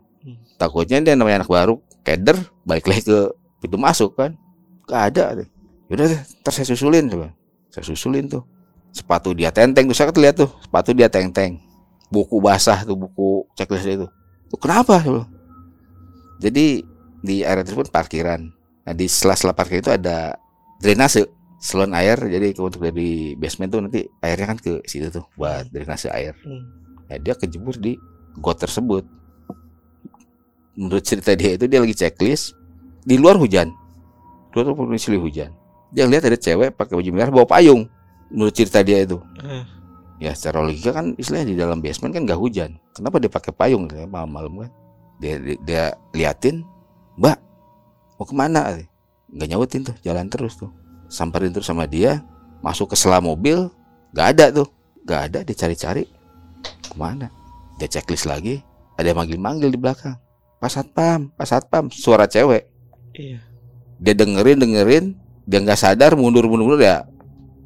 [0.54, 3.18] takutnya dia namanya anak baru keder balik lagi ke
[3.64, 4.36] pintu masuk kan?
[4.84, 5.24] Gak ada
[5.88, 6.08] yaudah
[6.44, 7.32] ntar saya susulin coba
[7.72, 8.44] saya susulin tuh.
[8.92, 9.96] Sepatu dia tenteng tuh.
[9.96, 10.52] Saya lihat tuh.
[10.60, 11.56] Sepatu dia tenteng
[12.12, 14.06] buku basah tuh buku checklist itu.
[14.52, 15.00] Tuh, kenapa?
[15.08, 15.24] Lu?
[16.42, 16.82] Jadi
[17.22, 18.50] di area tersebut parkiran.
[18.82, 20.34] Nah di sela-sela parkir itu ada
[20.82, 21.30] drainase
[21.62, 22.18] saluran air.
[22.18, 26.34] Jadi untuk dari basement tuh nanti airnya kan ke situ tuh buat drainase air.
[26.42, 26.66] Hmm.
[27.06, 27.94] Ya, dia kejebur di
[28.42, 29.06] got tersebut.
[30.74, 32.58] Menurut cerita dia itu dia lagi checklist
[33.06, 33.70] di luar hujan.
[34.50, 35.54] Luar tuh kondisi hujan.
[35.92, 37.86] Dia lihat ada cewek pakai baju merah bawa payung.
[38.32, 39.20] Menurut cerita dia itu.
[39.44, 39.64] Eh.
[40.24, 42.80] Ya secara logika kan istilahnya di dalam basement kan gak hujan.
[42.96, 44.70] Kenapa dia pakai payung gitu ya, malam-malam kan?
[45.22, 46.66] Dia, dia, dia liatin,
[47.14, 47.38] Mbak,
[48.18, 48.74] mau ke mana?
[49.30, 50.74] Nggak nyautin tuh, jalan terus tuh.
[51.06, 52.26] Samperin terus sama dia,
[52.58, 53.70] masuk ke sela mobil,
[54.10, 54.68] gak ada tuh.
[55.06, 56.10] Gak ada, dia cari-cari.
[56.62, 57.30] Ke mana?
[57.78, 58.58] Dia checklist lagi,
[58.98, 60.18] ada yang manggil-manggil di belakang.
[60.58, 62.66] Pak Satpam, Pak Satpam, suara cewek.
[63.14, 63.38] Iya.
[64.02, 65.04] Dia dengerin, dengerin,
[65.46, 67.06] dia nggak sadar, mundur, mundur, mundur, ya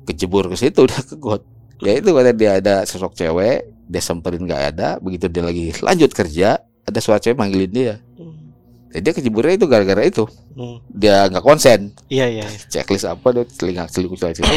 [0.06, 1.42] kejebur ke situ, udah ke got.
[1.82, 6.10] Ya itu kata dia ada sosok cewek, dia semperin nggak ada, begitu dia lagi lanjut
[6.16, 7.94] kerja, ada suara cewek manggilin dia.
[8.16, 8.54] Hmm.
[8.94, 10.24] Jadi dia kejeburnya itu gara-gara itu.
[10.54, 10.78] Hmm.
[10.88, 11.92] Dia nggak konsen.
[12.08, 12.44] Iya iya.
[12.46, 12.60] iya.
[12.72, 14.56] Checklist apa dia telinga selingkuh selingkuh situ.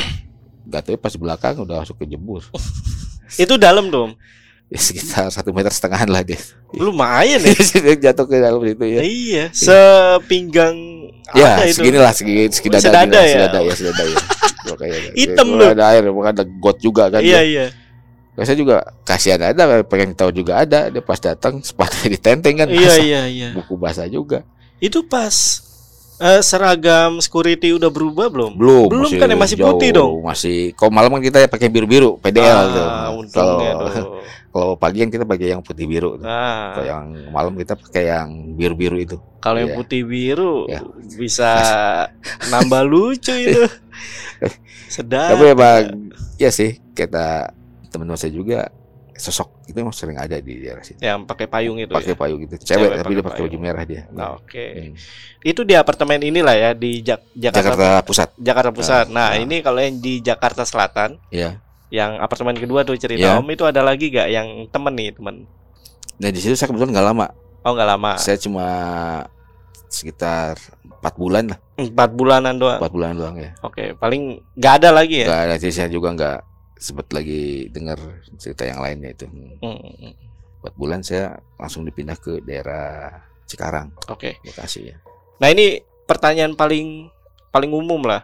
[0.69, 2.45] Gak tahu pas belakang udah masuk kejebur.
[3.41, 4.13] Itu dalam dong.
[4.69, 6.37] Ya, sekitar satu meter setengahan lah dia.
[6.77, 7.57] Lumayan ya.
[8.05, 9.01] Jatuh ke dalam situ ya.
[9.01, 9.45] iya.
[9.49, 10.77] Sepinggang
[11.29, 11.77] Ya, ada itu.
[11.77, 13.33] segini lah, segini, segini Oh, sedada ya?
[13.37, 14.17] sedada ya, sedada ya.
[14.73, 15.73] Makanya, Hitam kalau lu.
[15.77, 17.21] Ada air, bukan ada got juga kan.
[17.21, 17.65] Iya iya.
[18.41, 20.87] Saya juga kasihan ada, pengen tahu juga ada.
[20.87, 22.67] Dia pas datang sepatunya ditenteng kan.
[22.67, 22.99] Iya basah.
[22.99, 23.49] iya iya.
[23.51, 24.43] Buku basah juga.
[24.77, 25.35] Itu pas
[26.17, 28.51] eh, seragam security udah berubah belum?
[28.55, 28.87] Belum.
[28.87, 30.23] Belum kan ya, masih putih dong?
[30.23, 30.71] Masih.
[30.73, 32.85] Kalau malam kan kita pakai biru-biru, PDL tuh.
[32.85, 33.57] Ah, Kalau
[34.49, 36.17] kalau pagi kan kita pakai yang putih biru.
[36.17, 36.25] tuh.
[36.25, 39.17] Kalau Nah, yang malam kita pakai yang biru-biru itu.
[39.39, 39.77] kalau yang iya.
[39.77, 40.81] putih biru Iya.
[41.15, 41.51] bisa
[42.51, 43.63] nambah lucu itu.
[44.89, 45.37] Sedap.
[45.37, 47.53] Tapi emang ya sih kita
[47.89, 48.69] teman-teman saya juga
[49.11, 50.95] sosok itu emang sering ada di daerah situ.
[50.97, 52.15] yang pakai payung itu Pakai ya.
[52.15, 52.55] payung gitu.
[52.55, 54.01] Cewek Cewek, tapi dia pakai baju merah dia.
[54.09, 54.65] Nah, Oke.
[54.71, 54.93] Hmm.
[55.41, 58.29] Itu di apartemen inilah ya di Jak- Jakarta Jakarta Pusat.
[58.37, 59.05] Jakarta Pusat.
[59.09, 59.37] Nah, Nah.
[59.37, 61.59] ini kalau yang di Jakarta Selatan, Ya.
[61.89, 63.35] yang apartemen kedua tuh cerita Iya.
[63.35, 65.35] Om itu ada lagi gak yang temen nih temen?
[66.15, 67.27] Nah di situ saya kebetulan nggak lama.
[67.59, 68.67] Oh nggak lama, Saya cuma
[69.85, 72.77] sekitar empat bulan lah, empat bulanan doang.
[72.77, 73.51] empat bulan doang ya.
[73.59, 75.27] Oke, paling nggak ada lagi ya?
[75.27, 76.37] Nggak ada jadi saya juga nggak
[76.79, 77.99] sempat lagi dengar
[78.39, 79.27] cerita yang lainnya itu.
[79.27, 80.15] Hmm.
[80.63, 83.11] Empat bulan saya langsung dipindah ke daerah
[83.45, 84.39] Cikarang, Oke.
[84.45, 84.97] Bekasi ya.
[85.43, 87.11] Nah ini pertanyaan paling
[87.51, 88.23] paling umum lah.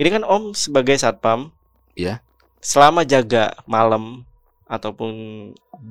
[0.00, 1.52] Ini kan Om sebagai satpam,
[1.96, 2.20] Iya.
[2.60, 4.28] Selama jaga malam
[4.68, 5.12] ataupun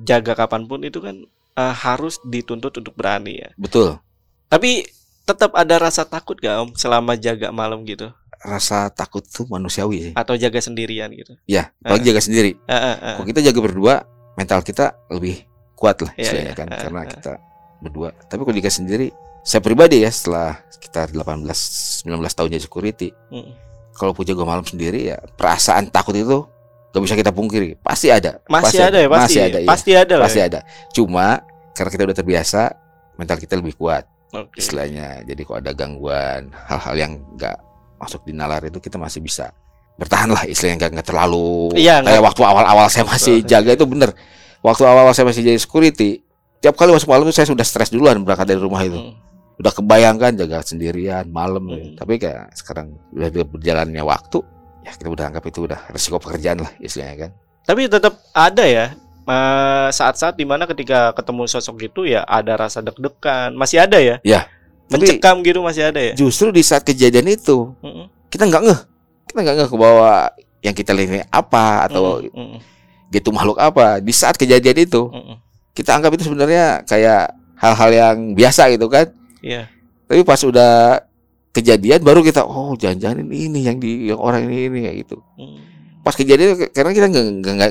[0.06, 1.26] jaga kapan pun itu kan
[1.58, 3.50] eh, harus dituntut untuk berani ya.
[3.58, 3.98] Betul.
[4.46, 4.86] Tapi
[5.26, 8.14] tetap ada rasa takut gak Om selama jaga malam gitu
[8.46, 10.12] Rasa takut tuh manusiawi sih.
[10.14, 11.34] atau jaga sendirian gitu?
[11.44, 12.54] Ya, apalagi jaga sendiri.
[12.62, 13.14] Eh, eh, eh.
[13.18, 13.94] Kalau kita jaga berdua,
[14.34, 15.42] mental kita lebih
[15.74, 16.56] kuat lah Iya, istilahnya iya.
[16.56, 17.32] kan, Eh, karena kita
[17.78, 18.08] berdua.
[18.24, 19.06] Tapi kalau jaga sendiri,
[19.42, 23.50] saya pribadi ya setelah sekitar 18 19 tahun jadi security, Mm.
[23.92, 26.46] kalau pun jaga malam sendiri ya perasaan takut itu
[26.88, 28.40] gak bisa kita pungkiri, pasti ada.
[28.46, 29.22] Masih ada ya pasti.
[29.28, 29.68] Masih ada, iya.
[29.68, 30.24] Pasti ada lah.
[30.24, 30.46] Pasti ya?
[30.48, 30.60] ada.
[30.90, 31.26] Cuma
[31.74, 32.62] karena kita udah terbiasa,
[33.14, 34.56] mental kita lebih kuat Oke.
[34.56, 35.20] istilahnya.
[35.22, 37.56] Jadi kalau ada gangguan, hal-hal yang nggak
[37.96, 39.50] masuk di nalar itu kita masih bisa
[39.96, 43.86] bertahan lah istilahnya nggak nggak terlalu Iya, kayak nggak- waktu awal-awal saya masih jaga itu
[43.88, 44.12] bener.
[44.60, 46.20] Waktu awal-awal saya masih jadi security,
[46.60, 48.98] tiap kali masuk malam itu saya sudah stres duluan berangkat dari rumah itu.
[48.98, 49.14] Mm.
[49.56, 51.64] Udah kebayangkan jaga sendirian malam.
[51.64, 51.96] Hmm.
[51.96, 54.44] Tapi kayak sekarang udah berjalannya waktu,
[54.84, 57.30] ya kita udah anggap itu udah resiko pekerjaan lah istilahnya kan.
[57.64, 58.92] Tapi tetap ada ya
[59.26, 64.20] eh, saat-saat di mana ketika ketemu sosok itu ya ada rasa deg-degan, masih ada ya?
[64.22, 64.44] Ya,
[64.86, 66.14] tapi- Mencekam gitu masih ada ya?
[66.14, 68.06] Justru di saat kejadian itu Mm-mm.
[68.30, 68.80] kita nggak ngeh,
[69.26, 70.30] kita nggak ngeh ke bahwa
[70.62, 72.58] yang kita lihat apa atau Mm-mm, mm-mm,
[73.10, 73.98] dia itu makhluk apa.
[73.98, 75.36] Di saat kejadian itu mm-mm.
[75.74, 79.10] kita anggap itu sebenarnya kayak hal-hal yang biasa gitu kan.
[79.42, 79.66] Iya.
[80.06, 81.02] Tapi pas udah
[81.50, 85.18] kejadian baru kita oh jangan-jangan ini, ini yang di yang orang ini ini kayak gitu.
[85.34, 85.58] Mm.
[86.06, 87.06] Pas kejadian karena kita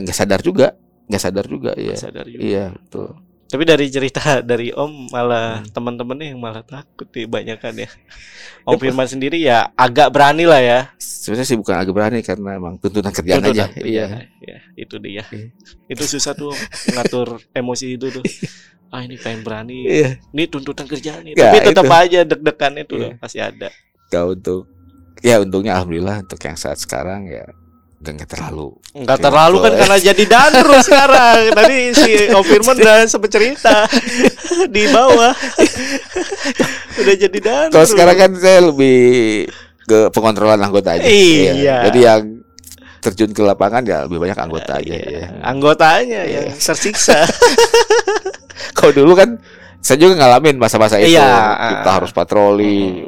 [0.03, 0.75] nggak sadar juga,
[1.07, 1.95] nggak sadar juga ya.
[1.95, 2.43] Sadar juga.
[2.43, 3.15] Iya betul.
[3.45, 5.69] Tapi dari cerita dari Om malah Hmm.
[5.69, 7.89] teman-temannya yang malah takut nih banyak kan ya.
[8.63, 10.79] Om Firman sendiri ya agak berani lah ya.
[10.97, 13.65] Sebenarnya sih bukan agak berani karena emang tuntutan kerjaan Tuntutan aja.
[13.71, 13.85] kerjaan.
[13.85, 14.05] Iya.
[14.41, 15.23] Ya, itu dia.
[15.27, 15.47] Iya.
[15.87, 16.53] Itu susah tuh
[16.91, 18.25] ngatur emosi itu tuh.
[18.87, 19.85] Ah ini pengen berani.
[19.85, 20.09] Iya.
[20.29, 21.33] Ini tuntutan kerjaan nih.
[21.33, 21.93] Ya, Tapi tetap itu.
[21.95, 23.03] aja deg-degan itu Iya.
[23.03, 23.69] loh, pasti ada.
[24.07, 24.69] Kau untuk
[25.21, 27.45] ya untungnya alhamdulillah untuk yang saat sekarang ya
[28.01, 31.39] nggak terlalu Enggak Oke, terlalu kan karena jadi dandru sekarang.
[31.51, 33.83] Tadi si Om Firman udah sempet cerita
[34.75, 35.35] di bawah.
[36.95, 37.75] udah jadi dandru.
[37.75, 38.99] Kalau sekarang kan saya lebih
[39.83, 41.03] ke pengontrolan anggota aja.
[41.03, 41.91] Iya.
[41.91, 42.21] Jadi yang
[43.03, 45.11] terjun ke lapangan ya lebih banyak anggota aja Iya.
[45.11, 45.25] ya.
[45.43, 46.39] Anggotanya Iya.
[46.47, 47.19] yang tersiksa.
[48.79, 49.35] Kalau dulu kan
[49.83, 51.29] saya juga ngalamin masa-masa itu Iya,
[51.83, 51.93] kita ah.
[51.99, 53.05] harus patroli.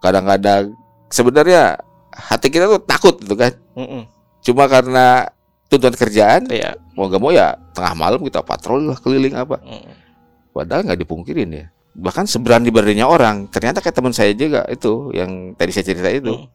[0.00, 0.72] Kadang-kadang
[1.12, 1.76] sebenarnya
[2.10, 3.52] hati kita tuh takut gitu kan.
[3.76, 4.02] mm, mm.
[4.48, 5.28] Cuma karena
[5.68, 6.80] tuntutan kerjaan Iya.
[6.96, 9.60] mau gak mau ya tengah malam kita patroli lah keliling apa.
[9.60, 9.92] Mm.
[10.56, 11.66] Padahal nggak dipungkirin ya.
[11.92, 13.52] Bahkan seberani beraninya orang.
[13.52, 16.32] Ternyata kayak teman saya juga itu yang tadi saya cerita itu.
[16.32, 16.46] Mm.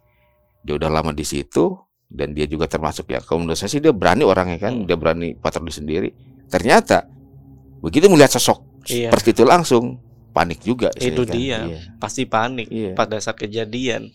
[0.66, 1.78] Dia udah lama di situ
[2.10, 3.22] dan dia juga termasuk ya.
[3.22, 4.74] Kalau menurut saya sih dia berani orangnya kan.
[4.74, 4.86] Hmm.
[4.89, 6.10] Dia berani patroli sendiri.
[6.50, 7.06] Ternyata
[7.84, 9.12] begitu melihat sosok Iya.
[9.12, 10.00] seperti itu langsung
[10.32, 10.89] panik juga.
[10.96, 11.34] Itu kan.
[11.36, 11.58] dia.
[11.68, 11.78] Iya.
[12.00, 12.96] Pasti panik Iya.
[12.96, 14.08] pada saat kejadian,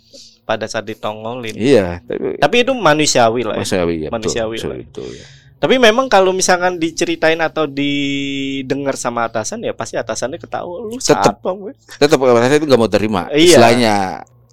[0.48, 1.52] pada saat ditongolin.
[1.52, 3.60] Iya, tapi Tapi itu manusiawi lah ya.
[3.60, 4.78] manusiawi ya, Manusiawi betul, lah.
[4.80, 5.24] betul, ya.
[5.58, 11.02] Tapi memang kalau misalkan diceritain atau didengar sama atasan ya pasti atasannya ketawa lu gue.
[11.02, 13.26] Tetap saya itu nggak mau terima.
[13.28, 13.58] Iya.
[13.58, 13.94] Istilahnya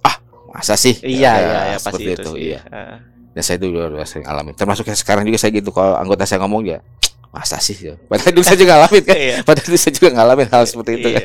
[0.02, 0.16] ah
[0.50, 0.98] masa sih?
[1.06, 2.32] Iya Ya, iya ya, pasti seperti itu, itu.
[2.34, 2.42] sih.
[2.52, 2.62] Iya.
[3.38, 4.54] Dan saya itu luar biasa ngalamin.
[4.58, 5.70] Termasuk sekarang juga saya gitu.
[5.70, 6.82] Kalau anggota saya ngomong ya
[7.30, 7.78] masa sih?
[7.78, 7.94] Ya.
[8.10, 9.16] Padahal dulu saya juga ngalamin kan.
[9.16, 9.36] Iya.
[9.46, 11.24] Padahal dulu saya juga ngalamin hal seperti itu kan.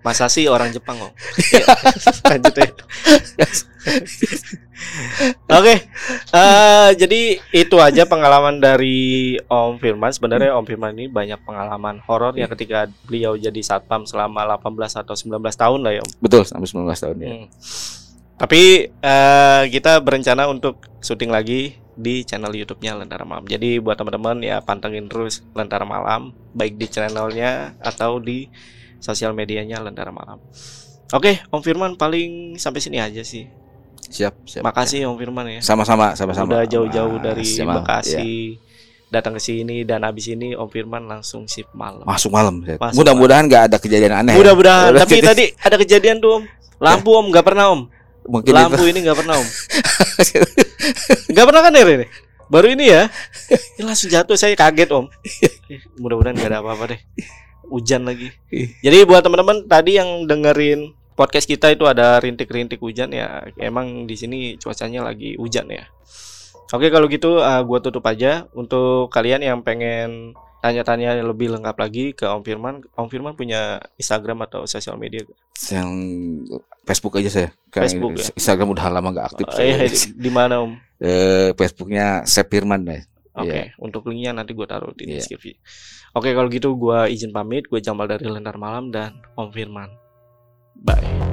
[0.00, 0.08] Iya.
[0.08, 1.12] Masa sih orang Jepang kok.
[2.32, 2.68] Lanjut ya.
[5.60, 5.74] Oke,
[6.32, 10.08] eh, jadi itu aja pengalaman dari Om Firman.
[10.08, 15.12] Sebenarnya Om Firman ini banyak pengalaman horor ya ketika beliau jadi satpam selama 18 atau
[15.12, 16.10] 19 tahun lah ya Om.
[16.24, 17.28] Betul, sampai 19 tahun ya.
[17.28, 17.44] Hmm.
[18.40, 23.44] Tapi eh, kita berencana untuk syuting lagi di channel YouTube-nya Lentera Malam.
[23.44, 28.48] Jadi buat teman-teman ya pantengin terus Lentera Malam, baik di channelnya atau di
[29.00, 30.38] sosial medianya Lentera Malam.
[31.10, 33.50] Oke, Om Firman paling sampai sini aja sih.
[34.06, 34.62] Siap, siap.
[34.62, 35.60] Makasih Om Firman ya.
[35.60, 36.46] Sama-sama, sama-sama.
[36.46, 38.22] Udah jauh-jauh Mas, dari sama- Bekasi
[38.54, 38.60] ya.
[39.10, 42.06] datang ke sini dan abis ini Om Firman langsung shift malam.
[42.06, 42.62] Masuk malam.
[42.94, 44.34] Mudah-mudahan nggak ada kejadian aneh.
[44.34, 44.38] ya.
[44.38, 44.94] Mudah-mudahan.
[44.94, 46.42] Udah, Tapi tadi ada kejadian tuh Om.
[46.78, 47.82] Lampu Om nggak pernah Om.
[48.30, 49.48] mungkin Lampu ini nggak pernah Om.
[51.30, 52.06] Nggak pernah kan Ere?
[52.46, 53.06] Baru ini ya.
[53.76, 55.06] Ini langsung jatuh saya kaget Om.
[56.02, 57.00] Mudah-mudahan nggak ada apa-apa deh.
[57.70, 58.28] Hujan lagi.
[58.84, 63.46] Jadi buat teman-teman tadi yang dengerin podcast kita itu ada rintik-rintik hujan ya.
[63.56, 65.86] Emang di sini cuacanya lagi hujan ya.
[66.70, 72.04] Oke kalau gitu uh, gua tutup aja untuk kalian yang pengen tanya-tanya lebih lengkap lagi
[72.12, 72.84] ke Om Firman.
[72.94, 75.24] Om Firman punya Instagram atau sosial media?
[75.68, 75.92] yang
[76.88, 77.48] Facebook aja saya.
[77.68, 78.28] Kan Facebook ya?
[78.32, 79.44] Instagram udah lama nggak aktif.
[79.56, 79.76] Eh, saya.
[79.88, 80.72] di, di mana Om?
[81.00, 83.00] Eh, Facebooknya Sepirman ya.
[83.30, 85.22] Oke, untuk linknya nanti gue taruh di Iya.
[85.22, 85.52] deskripsi.
[86.18, 87.70] Oke, kalau gitu gue izin pamit.
[87.70, 89.90] Gue Jamal dari Lentar Malam dan Om Firman.
[90.80, 91.29] Bye.